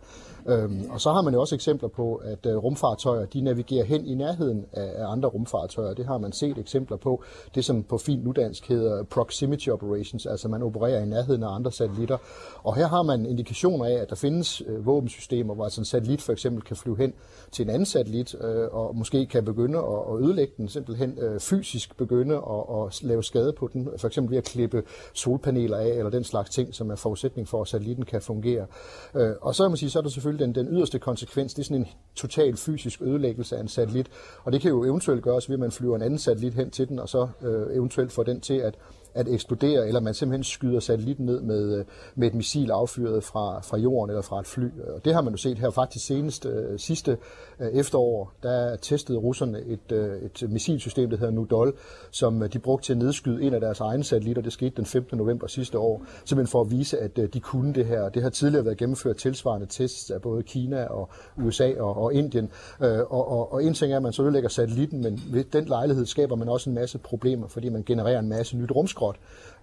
Øhm, 0.46 0.84
og 0.90 1.00
så 1.00 1.12
har 1.12 1.21
man 1.22 1.34
jo 1.34 1.40
også 1.40 1.54
eksempler 1.54 1.88
på, 1.88 2.14
at 2.14 2.46
øh, 2.46 2.56
rumfartøjer 2.56 3.26
de 3.26 3.40
navigerer 3.40 3.84
hen 3.84 4.06
i 4.06 4.14
nærheden 4.14 4.64
af, 4.72 4.92
af 4.96 5.12
andre 5.12 5.28
rumfartøjer. 5.28 5.94
Det 5.94 6.06
har 6.06 6.18
man 6.18 6.32
set 6.32 6.58
eksempler 6.58 6.96
på. 6.96 7.22
Det 7.54 7.64
som 7.64 7.82
på 7.82 7.98
fint 7.98 8.24
nudansk 8.24 8.68
hedder 8.68 9.02
proximity 9.02 9.68
operations, 9.68 10.26
altså 10.26 10.48
man 10.48 10.62
opererer 10.62 11.02
i 11.02 11.06
nærheden 11.06 11.42
af 11.42 11.54
andre 11.54 11.72
satellitter. 11.72 12.18
Og 12.62 12.76
her 12.76 12.86
har 12.86 13.02
man 13.02 13.26
indikationer 13.26 13.84
af, 13.84 13.92
at 13.92 14.10
der 14.10 14.16
findes 14.16 14.62
øh, 14.66 14.86
våbensystemer, 14.86 15.54
hvor 15.54 15.64
altså 15.64 15.80
en 15.80 15.84
satellit 15.84 16.22
for 16.22 16.32
eksempel 16.32 16.62
kan 16.62 16.76
flyve 16.76 16.96
hen 16.96 17.12
til 17.52 17.62
en 17.62 17.70
anden 17.70 17.86
satellit, 17.86 18.34
øh, 18.40 18.68
og 18.72 18.96
måske 18.96 19.26
kan 19.26 19.44
begynde 19.44 19.78
at, 19.78 20.14
at 20.14 20.22
ødelægge 20.22 20.52
den, 20.56 20.68
simpelthen 20.68 21.18
øh, 21.18 21.40
fysisk 21.40 21.96
begynde 21.96 22.34
at, 22.34 22.86
at 22.86 23.02
lave 23.02 23.22
skade 23.22 23.52
på 23.52 23.68
den, 23.72 23.88
for 23.96 24.06
eksempel 24.06 24.30
ved 24.30 24.38
at 24.38 24.44
klippe 24.44 24.82
solpaneler 25.14 25.76
af, 25.76 25.88
eller 25.88 26.10
den 26.10 26.24
slags 26.24 26.50
ting, 26.50 26.74
som 26.74 26.90
er 26.90 26.96
forudsætning 26.96 27.48
for, 27.48 27.62
at 27.62 27.68
satellitten 27.68 28.04
kan 28.04 28.22
fungere. 28.22 28.66
Øh, 29.14 29.30
og 29.40 29.54
så, 29.54 29.68
man 29.68 29.76
sige, 29.76 29.90
så 29.90 29.98
er 29.98 30.02
der 30.02 30.10
selvfølgelig 30.10 30.46
den, 30.46 30.54
den 30.54 30.74
yderste 30.74 30.98
konsekvens, 31.12 31.54
det 31.54 31.62
er 31.62 31.64
sådan 31.64 31.76
en 31.76 31.88
total 32.14 32.56
fysisk 32.56 33.02
ødelæggelse 33.02 33.56
af 33.56 33.60
en 33.60 33.68
satellit, 33.68 34.06
og 34.44 34.52
det 34.52 34.60
kan 34.60 34.70
jo 34.70 34.84
eventuelt 34.84 35.22
gøres 35.22 35.48
ved, 35.48 35.56
at 35.56 35.60
man 35.60 35.72
flyver 35.72 35.96
en 35.96 36.02
anden 36.02 36.18
satellit 36.18 36.54
hen 36.54 36.70
til 36.70 36.88
den, 36.88 36.98
og 36.98 37.08
så 37.08 37.28
øh, 37.42 37.76
eventuelt 37.76 38.12
får 38.12 38.22
den 38.22 38.40
til 38.40 38.54
at 38.54 38.74
at 39.14 39.28
eksplodere, 39.28 39.88
eller 39.88 40.00
man 40.00 40.14
simpelthen 40.14 40.44
skyder 40.44 40.80
satellitten 40.80 41.26
ned 41.26 41.40
med, 41.40 41.78
øh, 41.78 41.84
med 42.14 42.28
et 42.28 42.34
missil 42.34 42.70
affyret 42.70 43.24
fra, 43.24 43.60
fra 43.60 43.76
jorden 43.76 44.10
eller 44.10 44.22
fra 44.22 44.40
et 44.40 44.46
fly. 44.46 44.66
Og 44.94 45.04
det 45.04 45.14
har 45.14 45.20
man 45.20 45.32
jo 45.32 45.36
set 45.36 45.58
her 45.58 45.70
faktisk 45.70 46.06
senest 46.06 46.46
øh, 46.46 46.78
sidste 46.78 47.18
øh, 47.60 47.68
efterår. 47.68 48.32
Der 48.42 48.76
testede 48.76 49.18
russerne 49.18 49.60
et, 49.60 49.92
et 50.22 50.50
missilsystem, 50.50 51.10
der 51.10 51.16
hedder 51.16 51.32
Nudol, 51.32 51.76
som 52.10 52.48
de 52.52 52.58
brugte 52.58 52.86
til 52.86 52.92
at 52.92 52.98
nedskyde 52.98 53.42
en 53.42 53.54
af 53.54 53.60
deres 53.60 53.80
egne 53.80 54.04
satellitter. 54.04 54.42
Det 54.42 54.52
skete 54.52 54.72
den 54.76 54.86
15. 54.86 55.18
november 55.18 55.46
sidste 55.46 55.78
år, 55.78 56.04
simpelthen 56.24 56.50
for 56.50 56.60
at 56.60 56.70
vise, 56.70 56.98
at 56.98 57.16
de 57.16 57.40
kunne 57.40 57.74
det 57.74 57.86
her. 57.86 58.08
Det 58.08 58.22
har 58.22 58.30
tidligere 58.30 58.64
været 58.64 58.78
gennemført 58.78 59.16
tilsvarende 59.16 59.66
tests 59.66 60.10
af 60.10 60.22
både 60.22 60.42
Kina 60.42 60.84
og 60.84 61.08
USA 61.44 61.72
og, 61.78 61.96
og 61.96 62.14
Indien. 62.14 62.50
Og, 62.78 63.28
og, 63.30 63.52
og 63.52 63.64
en 63.64 63.74
ting 63.74 63.92
er, 63.92 63.96
at 63.96 64.02
man 64.02 64.12
så 64.12 64.22
ødelægger 64.22 64.48
satellitten, 64.48 65.02
men 65.02 65.22
ved 65.32 65.44
den 65.44 65.64
lejlighed 65.64 66.06
skaber 66.06 66.36
man 66.36 66.48
også 66.48 66.70
en 66.70 66.74
masse 66.74 66.98
problemer, 66.98 67.48
fordi 67.48 67.68
man 67.68 67.82
genererer 67.82 68.18
en 68.18 68.28
masse 68.28 68.56
nyt 68.56 68.70
rumskrot 68.70 69.01
اسکور 69.02 69.14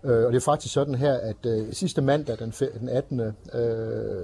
Øh, 0.04 0.26
og 0.26 0.32
det 0.32 0.36
er 0.36 0.46
faktisk 0.46 0.74
sådan 0.74 0.96
her, 0.96 1.14
at 1.14 1.46
øh, 1.46 1.74
sidste 1.74 2.02
mandag, 2.02 2.40
den, 2.40 2.54
den 2.80 2.90
18. 2.90 3.20
Øh, 3.20 3.34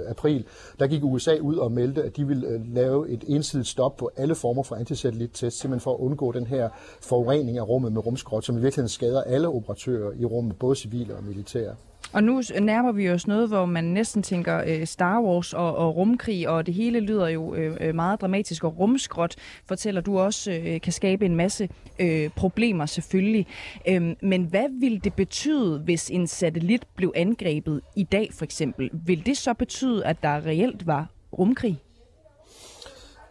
april, 0.10 0.46
der 0.80 0.88
gik 0.88 1.04
USA 1.04 1.38
ud 1.42 1.56
og 1.56 1.72
meldte, 1.72 2.04
at 2.04 2.18
de 2.18 2.28
ville 2.28 2.48
øh, 2.48 2.74
lave 2.74 3.10
et 3.10 3.24
ensidigt 3.28 3.68
stop 3.68 3.98
på 3.98 4.12
alle 4.18 4.36
former 4.36 4.64
for 4.64 4.76
antisatellittest, 4.76 5.60
simpelthen 5.60 5.84
for 5.84 5.94
at 5.94 6.00
undgå 6.00 6.32
den 6.32 6.48
her 6.48 6.70
forurening 7.02 7.58
af 7.58 7.68
rummet 7.68 7.92
med 7.92 8.06
rumskrot, 8.06 8.46
som 8.46 8.58
i 8.58 8.62
virkeligheden 8.62 8.90
skader 8.90 9.22
alle 9.22 9.48
operatører 9.48 10.12
i 10.20 10.26
rummet, 10.26 10.60
både 10.60 10.76
civile 10.76 11.16
og 11.16 11.24
militære. 11.24 11.76
Og 12.14 12.24
nu 12.24 12.42
nærmer 12.62 12.92
vi 12.92 13.10
os 13.10 13.28
noget, 13.28 13.48
hvor 13.48 13.66
man 13.66 13.84
næsten 13.84 14.24
tænker 14.24 14.64
øh, 14.68 14.86
Star 14.86 15.22
Wars 15.22 15.54
og, 15.54 15.76
og 15.76 15.96
rumkrig, 15.96 16.50
og 16.50 16.66
det 16.66 16.74
hele 16.74 17.00
lyder 17.00 17.28
jo 17.28 17.56
øh, 17.56 17.78
øh 17.82 17.96
meget 17.96 18.22
dramatisk, 18.22 18.64
og 18.64 18.80
rumskrot 18.80 19.36
fortæller 19.66 20.02
du 20.02 20.20
også 20.20 20.52
øh, 20.52 20.82
kan 20.82 20.94
skabe 20.94 21.26
en 21.26 21.36
masse 21.36 21.70
øh, 22.00 22.30
problemer 22.36 22.86
selvfølgelig. 22.86 23.48
Øh, 23.88 24.16
men 24.22 24.44
hvad 24.44 24.80
vil 24.80 25.04
det 25.04 25.14
betyde, 25.14 25.65
hvis 25.66 26.12
en 26.12 26.28
satellit 26.28 26.88
blev 26.96 27.12
angrebet 27.16 27.82
i 27.96 28.04
dag 28.04 28.30
for 28.34 28.46
eksempel? 28.46 28.90
Vil 28.94 29.26
det 29.26 29.38
så 29.38 29.54
betyde, 29.54 30.06
at 30.06 30.24
der 30.24 30.46
reelt 30.46 30.88
var 30.88 31.08
rumkrig? 31.40 31.85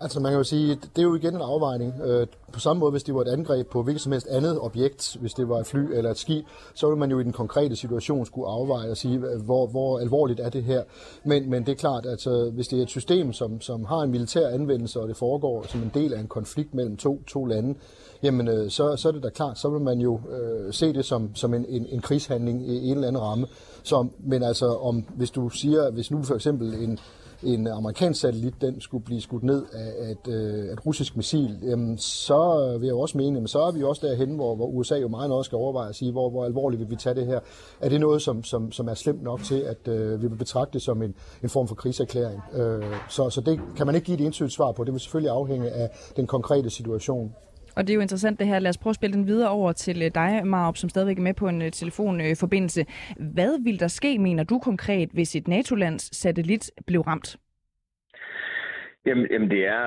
Altså 0.00 0.20
man 0.20 0.32
kan 0.32 0.38
jo 0.38 0.44
sige, 0.44 0.74
det 0.74 0.98
er 0.98 1.02
jo 1.02 1.14
igen 1.14 1.34
en 1.34 1.40
afvejning. 1.40 1.94
Øh, 2.04 2.26
på 2.52 2.60
samme 2.60 2.80
måde, 2.80 2.90
hvis 2.90 3.02
det 3.02 3.14
var 3.14 3.20
et 3.20 3.28
angreb 3.28 3.66
på 3.66 3.82
hvilket 3.82 4.02
som 4.02 4.12
helst 4.12 4.26
andet 4.26 4.60
objekt, 4.60 5.16
hvis 5.20 5.32
det 5.32 5.48
var 5.48 5.58
et 5.58 5.66
fly 5.66 5.92
eller 5.92 6.10
et 6.10 6.18
skib, 6.18 6.44
så 6.74 6.86
ville 6.86 6.98
man 6.98 7.10
jo 7.10 7.18
i 7.18 7.22
den 7.22 7.32
konkrete 7.32 7.76
situation 7.76 8.26
skulle 8.26 8.48
afveje 8.48 8.90
og 8.90 8.96
sige, 8.96 9.16
øh, 9.16 9.42
hvor, 9.42 9.66
hvor 9.66 9.98
alvorligt 9.98 10.40
er 10.40 10.48
det 10.48 10.64
her. 10.64 10.82
Men, 11.24 11.50
men 11.50 11.66
det 11.66 11.72
er 11.72 11.76
klart, 11.76 12.06
at 12.06 12.12
altså, 12.12 12.50
hvis 12.50 12.68
det 12.68 12.78
er 12.78 12.82
et 12.82 12.90
system, 12.90 13.32
som, 13.32 13.60
som 13.60 13.84
har 13.84 13.98
en 13.98 14.10
militær 14.10 14.48
anvendelse, 14.48 15.00
og 15.00 15.08
det 15.08 15.16
foregår 15.16 15.64
som 15.68 15.82
en 15.82 15.90
del 15.94 16.14
af 16.14 16.20
en 16.20 16.28
konflikt 16.28 16.74
mellem 16.74 16.96
to, 16.96 17.22
to 17.26 17.44
lande, 17.44 17.74
jamen 18.22 18.48
øh, 18.48 18.70
så, 18.70 18.96
så 18.96 19.08
er 19.08 19.12
det 19.12 19.22
da 19.22 19.28
klart, 19.28 19.58
så 19.58 19.68
vil 19.68 19.80
man 19.80 20.00
jo 20.00 20.20
øh, 20.30 20.72
se 20.72 20.92
det 20.92 21.04
som, 21.04 21.34
som 21.34 21.54
en, 21.54 21.66
en, 21.68 21.86
en 21.88 22.00
krigshandling 22.00 22.68
i 22.68 22.88
en 22.88 22.94
eller 22.94 23.08
anden 23.08 23.22
ramme. 23.22 23.46
Så, 23.82 24.06
men 24.18 24.42
altså, 24.42 24.66
om, 24.66 25.04
hvis 25.16 25.30
du 25.30 25.48
siger, 25.48 25.90
hvis 25.90 26.10
nu 26.10 26.22
for 26.22 26.34
eksempel 26.34 26.74
en, 26.74 26.98
en 27.44 27.66
amerikansk 27.66 28.20
satellit, 28.20 28.54
den 28.60 28.80
skulle 28.80 29.04
blive 29.04 29.20
skudt 29.20 29.42
ned 29.42 29.64
af 29.72 30.10
et, 30.10 30.32
øh, 30.32 30.72
et 30.72 30.86
russisk 30.86 31.16
missil, 31.16 31.58
jamen, 31.62 31.98
så 31.98 32.76
vil 32.80 32.86
jeg 32.86 32.94
også 32.94 33.18
mene, 33.18 33.40
men 33.40 33.48
så 33.48 33.60
er 33.60 33.72
vi 33.72 33.82
også 33.82 34.06
derhen, 34.06 34.34
hvor, 34.34 34.54
hvor 34.54 34.66
USA 34.66 34.96
jo 34.96 35.08
meget 35.08 35.28
nok 35.28 35.44
skal 35.44 35.56
overveje 35.56 35.88
at 35.88 35.94
sige, 35.94 36.12
hvor, 36.12 36.30
hvor 36.30 36.44
alvorligt 36.44 36.80
vil 36.80 36.90
vi 36.90 36.96
tage 36.96 37.14
det 37.14 37.26
her. 37.26 37.40
Er 37.80 37.88
det 37.88 38.00
noget, 38.00 38.22
som, 38.22 38.44
som, 38.44 38.72
som 38.72 38.88
er 38.88 38.94
slemt 38.94 39.22
nok 39.22 39.42
til, 39.42 39.60
at 39.60 39.88
øh, 39.88 40.22
vi 40.22 40.26
vil 40.26 40.36
betragte 40.36 40.72
det 40.72 40.82
som 40.82 41.02
en, 41.02 41.14
en 41.42 41.48
form 41.48 41.68
for 41.68 41.74
krigserklæring? 41.74 42.42
Øh, 42.54 42.84
så, 43.08 43.30
så 43.30 43.40
det 43.40 43.60
kan 43.76 43.86
man 43.86 43.94
ikke 43.94 44.04
give 44.04 44.18
et 44.18 44.26
entydigt 44.26 44.54
svar 44.54 44.72
på. 44.72 44.84
Det 44.84 44.92
vil 44.92 45.00
selvfølgelig 45.00 45.30
afhænge 45.30 45.70
af 45.70 45.90
den 46.16 46.26
konkrete 46.26 46.70
situation. 46.70 47.34
Og 47.76 47.86
det 47.86 47.90
er 47.90 47.94
jo 47.94 48.00
interessant 48.00 48.38
det 48.38 48.46
her. 48.46 48.58
Lad 48.58 48.70
os 48.70 48.78
prøve 48.78 48.90
at 48.90 48.96
spille 48.96 49.14
den 49.14 49.26
videre 49.26 49.50
over 49.50 49.72
til 49.72 50.02
øh, 50.02 50.10
dig, 50.14 50.46
Marup, 50.46 50.76
som 50.76 50.88
stadigvæk 50.88 51.18
er 51.18 51.22
med 51.22 51.34
på 51.34 51.48
en 51.48 51.62
øh, 51.62 51.70
telefonforbindelse. 51.70 52.86
Hvad 53.34 53.64
vil 53.64 53.80
der 53.80 53.88
ske, 53.88 54.18
mener 54.18 54.44
du 54.44 54.58
konkret, 54.58 55.08
hvis 55.12 55.36
et 55.36 55.48
NATO-lands 55.48 56.16
satellit 56.16 56.70
blev 56.86 57.00
ramt? 57.00 57.36
Jamen, 59.06 59.26
jamen 59.30 59.50
det 59.50 59.66
er... 59.66 59.84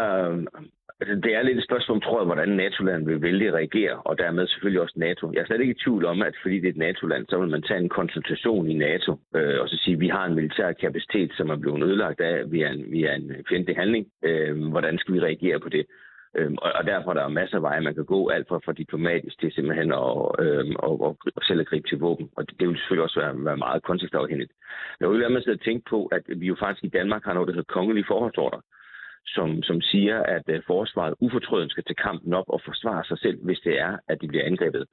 Altså, 1.02 1.16
det 1.16 1.36
er 1.36 1.42
lidt 1.42 1.58
et 1.58 1.64
spørgsmål, 1.64 2.02
tror 2.02 2.20
jeg, 2.20 2.26
hvordan 2.26 2.50
NATO-land 2.50 3.06
vil 3.06 3.22
vælge 3.22 3.48
at 3.48 3.54
reagere, 3.54 3.96
og 4.10 4.18
dermed 4.18 4.48
selvfølgelig 4.48 4.82
også 4.82 4.94
NATO. 4.98 5.32
Jeg 5.34 5.42
er 5.42 5.46
slet 5.46 5.62
ikke 5.62 5.76
i 5.78 5.84
tvivl 5.84 6.06
om, 6.06 6.22
at 6.22 6.36
fordi 6.42 6.56
det 6.60 6.66
er 6.66 6.70
et 6.70 6.78
NATO-land, 6.78 7.26
så 7.30 7.40
vil 7.40 7.50
man 7.50 7.62
tage 7.62 7.80
en 7.80 7.90
konsultation 7.90 8.70
i 8.70 8.74
NATO, 8.74 9.12
øh, 9.36 9.62
og 9.62 9.70
så 9.70 9.78
sige, 9.84 9.94
at 9.94 10.00
vi 10.00 10.08
har 10.08 10.26
en 10.26 10.36
militær 10.36 10.72
kapacitet, 10.72 11.32
som 11.38 11.50
er 11.50 11.56
blevet 11.56 11.84
ødelagt 11.84 12.22
af 12.22 12.52
via 12.52 12.72
en, 12.72 12.92
via 12.92 13.16
en 13.16 13.32
fjendtlig 13.50 13.76
handling. 13.76 14.08
Øh, 14.24 14.70
hvordan 14.70 14.98
skal 14.98 15.14
vi 15.14 15.20
reagere 15.20 15.60
på 15.60 15.70
det? 15.70 15.86
Øhm, 16.36 16.58
og, 16.62 16.72
og 16.76 16.84
derfor 16.86 17.10
er 17.10 17.14
der 17.14 17.28
masser 17.28 17.58
af 17.58 17.62
veje, 17.62 17.82
man 17.82 17.96
kan 17.96 18.06
gå, 18.06 18.30
alt 18.30 18.48
fra, 18.48 18.58
fra 18.66 18.74
diplomatisk 18.74 19.40
til 19.40 19.52
simpelthen 19.52 19.92
at, 19.92 20.18
øhm, 20.40 20.76
og, 20.80 21.02
og, 21.02 21.18
og 21.36 21.42
selv 21.44 21.60
at 21.60 21.68
gribe 21.68 21.88
til 21.88 22.00
våben. 22.00 22.30
Og 22.38 22.50
det, 22.50 22.60
det 22.60 22.68
vil 22.68 22.78
selvfølgelig 22.78 23.04
også 23.04 23.20
være, 23.20 23.46
være 23.46 23.58
meget 23.58 23.84
kontekstafhængigt. 23.84 24.52
Jeg 25.00 25.10
vil 25.10 25.20
være 25.20 25.30
med 25.30 25.48
at 25.48 25.62
tænke 25.62 25.84
på, 25.90 26.06
at 26.06 26.24
vi 26.28 26.48
jo 26.48 26.56
faktisk 26.60 26.84
i 26.84 26.96
Danmark 27.00 27.24
har 27.26 27.34
noget, 27.34 27.48
der 27.48 27.54
hedder 27.54 27.74
kongelige 27.74 28.06
forholdsorder, 28.08 28.62
som, 29.26 29.64
som 29.64 29.82
siger, 29.82 30.18
at 30.24 30.44
øh, 30.48 30.62
forsvaret 30.68 31.16
ufortrødent 31.20 31.72
skal 31.72 31.84
tage 31.84 32.04
kampen 32.08 32.34
op 32.34 32.50
og 32.50 32.62
forsvare 32.66 33.04
sig 33.06 33.20
selv, 33.20 33.38
hvis 33.44 33.60
det 33.60 33.80
er, 33.80 33.98
at 34.08 34.22
de 34.22 34.28
bliver 34.28 34.46
angrebet. 34.46 34.86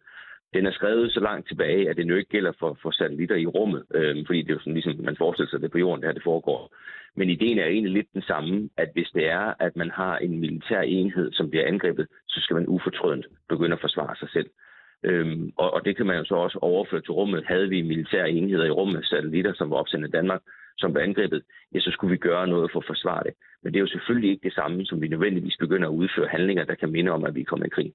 Den 0.54 0.66
er 0.66 0.70
skrevet 0.70 1.12
så 1.12 1.20
langt 1.20 1.48
tilbage, 1.48 1.90
at 1.90 1.96
det 1.96 2.06
nu 2.06 2.14
ikke 2.16 2.30
gælder 2.30 2.52
for, 2.58 2.78
for 2.82 2.90
satellitter 2.90 3.36
i 3.36 3.46
rummet, 3.46 3.82
øh, 3.94 4.26
fordi 4.26 4.42
det 4.42 4.50
er 4.50 4.54
jo 4.54 4.60
sådan, 4.60 4.74
ligesom 4.74 5.04
man 5.04 5.16
forestiller 5.16 5.50
sig, 5.50 5.56
at 5.56 5.62
det 5.62 5.70
på 5.70 5.78
jorden, 5.78 6.02
det 6.02 6.08
her 6.08 6.14
det 6.14 6.22
foregår. 6.22 6.74
Men 7.16 7.30
ideen 7.30 7.58
er 7.58 7.66
egentlig 7.66 7.92
lidt 7.92 8.12
den 8.14 8.22
samme, 8.22 8.70
at 8.76 8.90
hvis 8.92 9.10
det 9.14 9.28
er, 9.28 9.54
at 9.60 9.76
man 9.76 9.90
har 9.90 10.18
en 10.18 10.40
militær 10.40 10.80
enhed, 10.80 11.32
som 11.32 11.50
bliver 11.50 11.66
angrebet, 11.66 12.06
så 12.28 12.40
skal 12.40 12.54
man 12.54 12.68
ufortrødent 12.68 13.26
begynde 13.48 13.72
at 13.72 13.80
forsvare 13.80 14.16
sig 14.16 14.28
selv. 14.30 14.50
Øhm, 15.04 15.52
og, 15.56 15.74
og 15.74 15.84
det 15.84 15.96
kan 15.96 16.06
man 16.06 16.16
jo 16.16 16.24
så 16.24 16.34
også 16.34 16.58
overføre 16.62 17.00
til 17.00 17.12
rummet. 17.12 17.44
Havde 17.46 17.68
vi 17.68 17.82
militære 17.82 18.30
enheder 18.30 18.64
i 18.64 18.70
rummet, 18.70 19.06
satellitter, 19.06 19.52
som 19.54 19.70
var 19.70 19.76
opsendt 19.76 20.04
af 20.04 20.10
Danmark, 20.10 20.42
som 20.78 20.92
blev 20.92 21.02
angrebet, 21.02 21.42
ja, 21.74 21.80
så 21.80 21.90
skulle 21.90 22.10
vi 22.10 22.16
gøre 22.16 22.46
noget 22.46 22.70
for 22.72 22.80
at 22.80 22.86
forsvare 22.86 23.22
det. 23.24 23.34
Men 23.62 23.72
det 23.72 23.78
er 23.78 23.86
jo 23.86 23.94
selvfølgelig 23.94 24.30
ikke 24.30 24.44
det 24.44 24.52
samme, 24.52 24.86
som 24.86 25.02
vi 25.02 25.08
nødvendigvis 25.08 25.56
begynder 25.56 25.88
at 25.88 25.92
udføre 25.92 26.28
handlinger, 26.28 26.64
der 26.64 26.74
kan 26.74 26.92
minde 26.92 27.10
om, 27.10 27.24
at 27.24 27.34
vi 27.34 27.40
er 27.40 27.44
kommet 27.44 27.66
i 27.66 27.70
krig. 27.70 27.92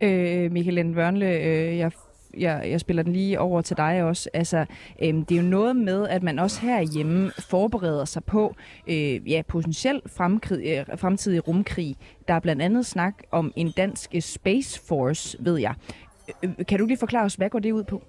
Øh, 0.00 0.52
Michael 0.52 0.96
Vørnle, 0.96 1.26
øh, 1.26 1.78
jeg 1.78 1.92
jeg, 2.38 2.70
jeg 2.70 2.80
spiller 2.80 3.02
den 3.02 3.12
lige 3.12 3.40
over 3.40 3.60
til 3.60 3.76
dig 3.76 4.02
også. 4.02 4.30
Altså, 4.32 4.66
øhm, 5.02 5.24
det 5.24 5.36
er 5.36 5.42
jo 5.42 5.48
noget 5.48 5.76
med, 5.76 6.08
at 6.08 6.22
man 6.22 6.38
også 6.38 6.60
herhjemme 6.60 7.30
forbereder 7.38 8.04
sig 8.04 8.24
på 8.24 8.54
øh, 8.86 9.30
ja, 9.30 9.42
potentielt 9.48 10.10
fremkrig, 10.10 10.86
øh, 10.90 10.98
fremtidig 10.98 11.48
rumkrig. 11.48 11.96
Der 12.28 12.34
er 12.34 12.40
blandt 12.40 12.62
andet 12.62 12.86
snak 12.86 13.14
om 13.30 13.52
en 13.56 13.72
dansk 13.76 14.14
Space 14.20 14.80
Force, 14.88 15.38
ved 15.40 15.58
jeg. 15.58 15.74
Øh, 16.44 16.50
øh 16.58 16.66
kan 16.66 16.78
du 16.78 16.86
lige 16.86 16.98
forklare 16.98 17.24
os, 17.24 17.34
hvad 17.34 17.50
går 17.50 17.58
det 17.58 17.72
ud 17.72 17.84
på? 17.84 18.02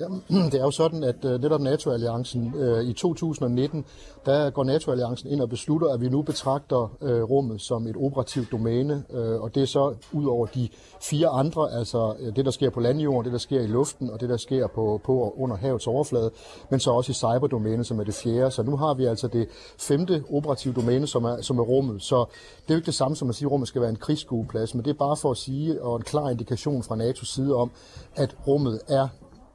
Jamen, 0.00 0.22
det 0.52 0.54
er 0.54 0.64
jo 0.64 0.70
sådan, 0.70 1.04
at 1.04 1.24
uh, 1.24 1.30
netop 1.30 1.60
NATO-alliancen 1.60 2.54
uh, 2.56 2.84
i 2.84 2.92
2019, 2.92 3.84
der 4.26 4.50
går 4.50 4.64
NATO-alliancen 4.64 5.30
ind 5.30 5.40
og 5.40 5.48
beslutter, 5.48 5.88
at 5.88 6.00
vi 6.00 6.08
nu 6.08 6.22
betragter 6.22 6.96
uh, 7.00 7.30
rummet 7.30 7.60
som 7.60 7.86
et 7.86 7.96
operativt 7.96 8.52
domæne, 8.52 9.04
uh, 9.08 9.42
og 9.42 9.54
det 9.54 9.62
er 9.62 9.66
så 9.66 9.94
ud 10.12 10.24
over 10.24 10.46
de 10.46 10.68
fire 11.02 11.28
andre, 11.28 11.72
altså 11.72 12.14
uh, 12.20 12.36
det, 12.36 12.44
der 12.44 12.50
sker 12.50 12.70
på 12.70 12.80
landjorden, 12.80 13.24
det, 13.24 13.32
der 13.32 13.38
sker 13.38 13.60
i 13.60 13.66
luften, 13.66 14.10
og 14.10 14.20
det, 14.20 14.28
der 14.28 14.36
sker 14.36 14.66
på, 14.66 15.00
på 15.04 15.34
under 15.38 15.56
havets 15.56 15.86
overflade, 15.86 16.30
men 16.70 16.80
så 16.80 16.90
også 16.90 17.10
i 17.10 17.14
cyberdomæne, 17.14 17.84
som 17.84 18.00
er 18.00 18.04
det 18.04 18.14
fjerde. 18.14 18.50
Så 18.50 18.62
nu 18.62 18.76
har 18.76 18.94
vi 18.94 19.04
altså 19.04 19.28
det 19.28 19.48
femte 19.78 20.24
operative 20.32 20.74
domæne, 20.74 21.06
som 21.06 21.24
er, 21.24 21.40
som 21.40 21.58
er 21.58 21.62
rummet. 21.62 22.02
Så 22.02 22.24
det 22.62 22.70
er 22.70 22.74
jo 22.74 22.76
ikke 22.76 22.86
det 22.86 22.94
samme 22.94 23.16
som 23.16 23.28
at 23.28 23.34
sige, 23.34 23.46
at 23.46 23.52
rummet 23.52 23.68
skal 23.68 23.80
være 23.80 23.90
en 23.90 23.96
krigsskueplads, 23.96 24.74
men 24.74 24.84
det 24.84 24.90
er 24.90 24.94
bare 24.98 25.16
for 25.16 25.30
at 25.30 25.36
sige, 25.36 25.82
og 25.82 25.96
en 25.96 26.02
klar 26.02 26.30
indikation 26.30 26.82
fra 26.82 26.96
NATO's 26.96 27.34
side 27.34 27.54
om, 27.54 27.70
at 28.16 28.36
rummet 28.46 28.80
er 28.88 29.08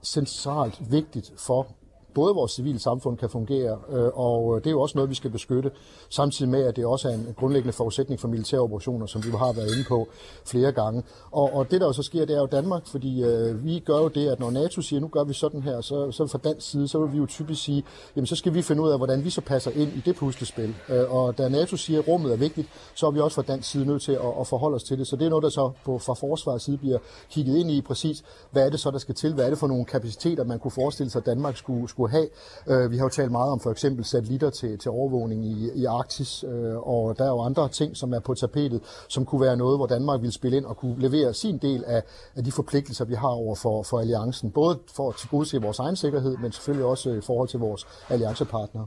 centralt 0.05 0.91
vigtigt 0.91 1.33
for 1.37 1.67
både 2.15 2.35
vores 2.35 2.51
civile 2.51 2.79
samfund 2.79 3.17
kan 3.17 3.29
fungere, 3.29 3.77
øh, 3.89 4.09
og 4.13 4.55
øh, 4.55 4.63
det 4.63 4.67
er 4.67 4.71
jo 4.71 4.81
også 4.81 4.97
noget, 4.97 5.09
vi 5.09 5.15
skal 5.15 5.31
beskytte, 5.31 5.71
samtidig 6.09 6.51
med, 6.51 6.63
at 6.63 6.75
det 6.75 6.85
også 6.85 7.09
er 7.09 7.13
en 7.13 7.35
grundlæggende 7.37 7.73
forudsætning 7.73 8.19
for 8.19 8.27
militære 8.27 8.61
operationer, 8.61 9.05
som 9.05 9.23
vi 9.25 9.29
har 9.29 9.53
været 9.53 9.71
inde 9.75 9.85
på 9.87 10.07
flere 10.45 10.71
gange. 10.71 11.03
Og, 11.31 11.53
og 11.53 11.71
det, 11.71 11.81
der 11.81 11.87
jo 11.87 11.93
så 11.93 12.03
sker, 12.03 12.25
det 12.25 12.35
er 12.35 12.39
jo 12.39 12.45
Danmark, 12.45 12.87
fordi 12.87 13.23
øh, 13.23 13.65
vi 13.65 13.79
gør 13.79 13.97
jo 13.97 14.07
det, 14.07 14.27
at 14.29 14.39
når 14.39 14.51
NATO 14.51 14.81
siger, 14.81 14.99
nu 14.99 15.07
gør 15.07 15.23
vi 15.23 15.33
sådan 15.33 15.61
her, 15.61 15.81
så, 15.81 16.11
så 16.11 16.27
fra 16.27 16.39
dansk 16.43 16.69
side, 16.69 16.87
så 16.87 16.99
vil 16.99 17.13
vi 17.13 17.17
jo 17.17 17.25
typisk 17.25 17.63
sige, 17.63 17.83
jamen 18.15 18.27
så 18.27 18.35
skal 18.35 18.53
vi 18.53 18.61
finde 18.61 18.81
ud 18.81 18.89
af, 18.89 18.97
hvordan 18.97 19.23
vi 19.23 19.29
så 19.29 19.41
passer 19.41 19.71
ind 19.71 19.93
i 19.93 20.01
det 20.05 20.15
puslespil. 20.15 20.75
Øh, 20.89 21.15
og 21.15 21.37
da 21.37 21.49
NATO 21.49 21.77
siger, 21.77 21.99
at 21.99 22.07
rummet 22.07 22.33
er 22.33 22.37
vigtigt, 22.37 22.67
så 22.95 23.07
er 23.07 23.11
vi 23.11 23.19
også 23.19 23.35
fra 23.35 23.41
dansk 23.41 23.69
side 23.69 23.85
nødt 23.85 24.01
til 24.01 24.11
at, 24.11 24.33
at 24.39 24.47
forholde 24.47 24.75
os 24.75 24.83
til 24.83 24.99
det. 24.99 25.07
Så 25.07 25.15
det 25.15 25.25
er 25.25 25.29
noget, 25.29 25.43
der 25.43 25.49
så 25.49 25.71
på, 25.85 25.99
fra 25.99 26.13
forsvarets 26.13 26.63
side 26.63 26.77
bliver 26.77 26.97
kigget 27.29 27.57
ind 27.57 27.71
i 27.71 27.81
præcis, 27.81 28.23
hvad 28.51 28.65
er 28.65 28.69
det 28.69 28.79
så, 28.79 28.91
der 28.91 28.97
skal 28.97 29.15
til? 29.15 29.33
Hvad 29.33 29.45
er 29.45 29.49
det 29.49 29.57
for 29.57 29.67
nogle 29.67 29.85
kapaciteter, 29.85 30.43
man 30.43 30.59
kunne 30.59 30.71
forestille 30.71 31.09
sig, 31.09 31.19
at 31.19 31.25
Danmark 31.25 31.57
skulle, 31.57 31.89
skulle 31.89 32.04
have? 32.07 32.27
Øh, 32.67 32.91
vi 32.91 32.97
har 32.97 33.05
jo 33.05 33.09
talt 33.09 33.31
meget 33.31 33.51
om 33.51 33.59
for 33.59 33.71
eksempel 33.71 34.05
satellitter 34.05 34.49
til, 34.49 34.77
til 34.77 34.91
overvågning 34.91 35.45
i, 35.45 35.69
i 35.75 35.85
Arktis, 35.85 36.43
øh, 36.43 36.77
og 36.77 37.17
der 37.17 37.23
er 37.23 37.29
jo 37.29 37.41
andre 37.41 37.69
ting, 37.69 37.97
som 37.97 38.13
er 38.13 38.19
på 38.19 38.33
tapetet, 38.33 38.81
som 39.09 39.25
kunne 39.25 39.41
være 39.41 39.57
noget, 39.57 39.77
hvor 39.77 39.85
Danmark 39.85 40.21
vil 40.21 40.31
spille 40.31 40.57
ind 40.57 40.65
og 40.65 40.77
kunne 40.77 41.01
levere 41.01 41.33
sin 41.33 41.57
del 41.57 41.83
af, 41.83 42.03
af 42.35 42.43
de 42.43 42.51
forpligtelser, 42.51 43.05
vi 43.05 43.13
har 43.13 43.27
over 43.27 43.55
for, 43.55 43.83
for 43.83 43.99
alliancen. 43.99 44.51
Både 44.51 44.79
for 44.95 45.09
at 45.09 45.15
tilgodese 45.15 45.61
vores 45.61 45.79
egen 45.79 45.95
sikkerhed, 45.95 46.37
men 46.37 46.51
selvfølgelig 46.51 46.85
også 46.85 47.09
øh, 47.09 47.17
i 47.17 47.21
forhold 47.21 47.49
til 47.49 47.59
vores 47.59 47.87
alliancepartnere. 48.09 48.85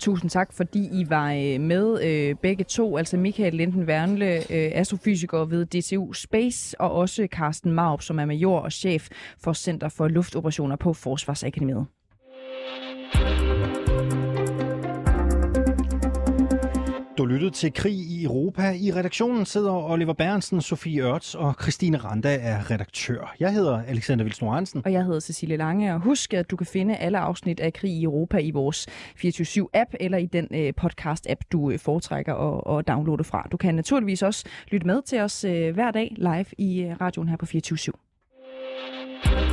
Tusind 0.00 0.30
tak, 0.30 0.52
fordi 0.52 1.00
I 1.00 1.10
var 1.10 1.32
øh, 1.32 1.60
med 1.60 2.02
øh, 2.02 2.34
begge 2.42 2.64
to, 2.64 2.96
altså 2.96 3.16
Michael 3.16 3.54
Linden 3.54 3.84
Wernle, 3.84 4.36
øh, 4.36 4.70
astrofysiker 4.74 5.44
ved 5.44 5.66
DTU 5.66 6.12
Space, 6.12 6.80
og 6.80 6.92
også 6.92 7.28
Carsten 7.32 7.72
Maup, 7.72 8.02
som 8.02 8.18
er 8.18 8.24
major 8.24 8.58
og 8.58 8.72
chef 8.72 9.08
for 9.44 9.52
Center 9.52 9.88
for 9.88 10.08
Luftoperationer 10.08 10.76
på 10.76 10.92
Forsvarsakademiet. 10.92 11.86
Du 17.20 17.26
lyttede 17.26 17.50
til 17.50 17.72
Krig 17.72 17.94
i 17.94 18.24
Europa. 18.24 18.74
I 18.80 18.92
redaktionen 18.92 19.46
sidder 19.46 19.72
Oliver 19.72 20.12
Bærensen, 20.12 20.60
Sofie 20.60 21.02
Ørts 21.02 21.34
og 21.34 21.54
Christine 21.62 21.98
Randa 21.98 22.38
er 22.40 22.70
redaktør. 22.70 23.34
Jeg 23.40 23.52
hedder 23.52 23.82
Alexander 23.82 24.24
Vils 24.24 24.38
Hansen. 24.38 24.82
Og 24.84 24.92
jeg 24.92 25.04
hedder 25.04 25.20
Cecilie 25.20 25.56
Lange. 25.56 25.94
Og 25.94 26.00
husk, 26.00 26.34
at 26.34 26.50
du 26.50 26.56
kan 26.56 26.66
finde 26.66 26.96
alle 26.96 27.18
afsnit 27.18 27.60
af 27.60 27.72
Krig 27.72 27.90
i 27.90 28.04
Europa 28.04 28.38
i 28.38 28.50
vores 28.50 28.88
24-7-app 29.16 29.94
eller 30.00 30.18
i 30.18 30.26
den 30.26 30.48
øh, 30.50 30.72
podcast-app, 30.80 31.40
du 31.52 31.70
øh, 31.70 31.78
foretrækker 31.78 32.32
og, 32.32 32.66
og 32.66 32.88
downloade 32.88 33.24
fra. 33.24 33.48
Du 33.52 33.56
kan 33.56 33.74
naturligvis 33.74 34.22
også 34.22 34.44
lytte 34.68 34.86
med 34.86 35.02
til 35.02 35.20
os 35.20 35.44
øh, 35.44 35.74
hver 35.74 35.90
dag 35.90 36.14
live 36.16 36.46
i 36.58 36.82
øh, 36.82 36.96
radioen 37.00 37.28
her 37.28 37.36
på 37.36 37.46
24-7. 37.46 39.49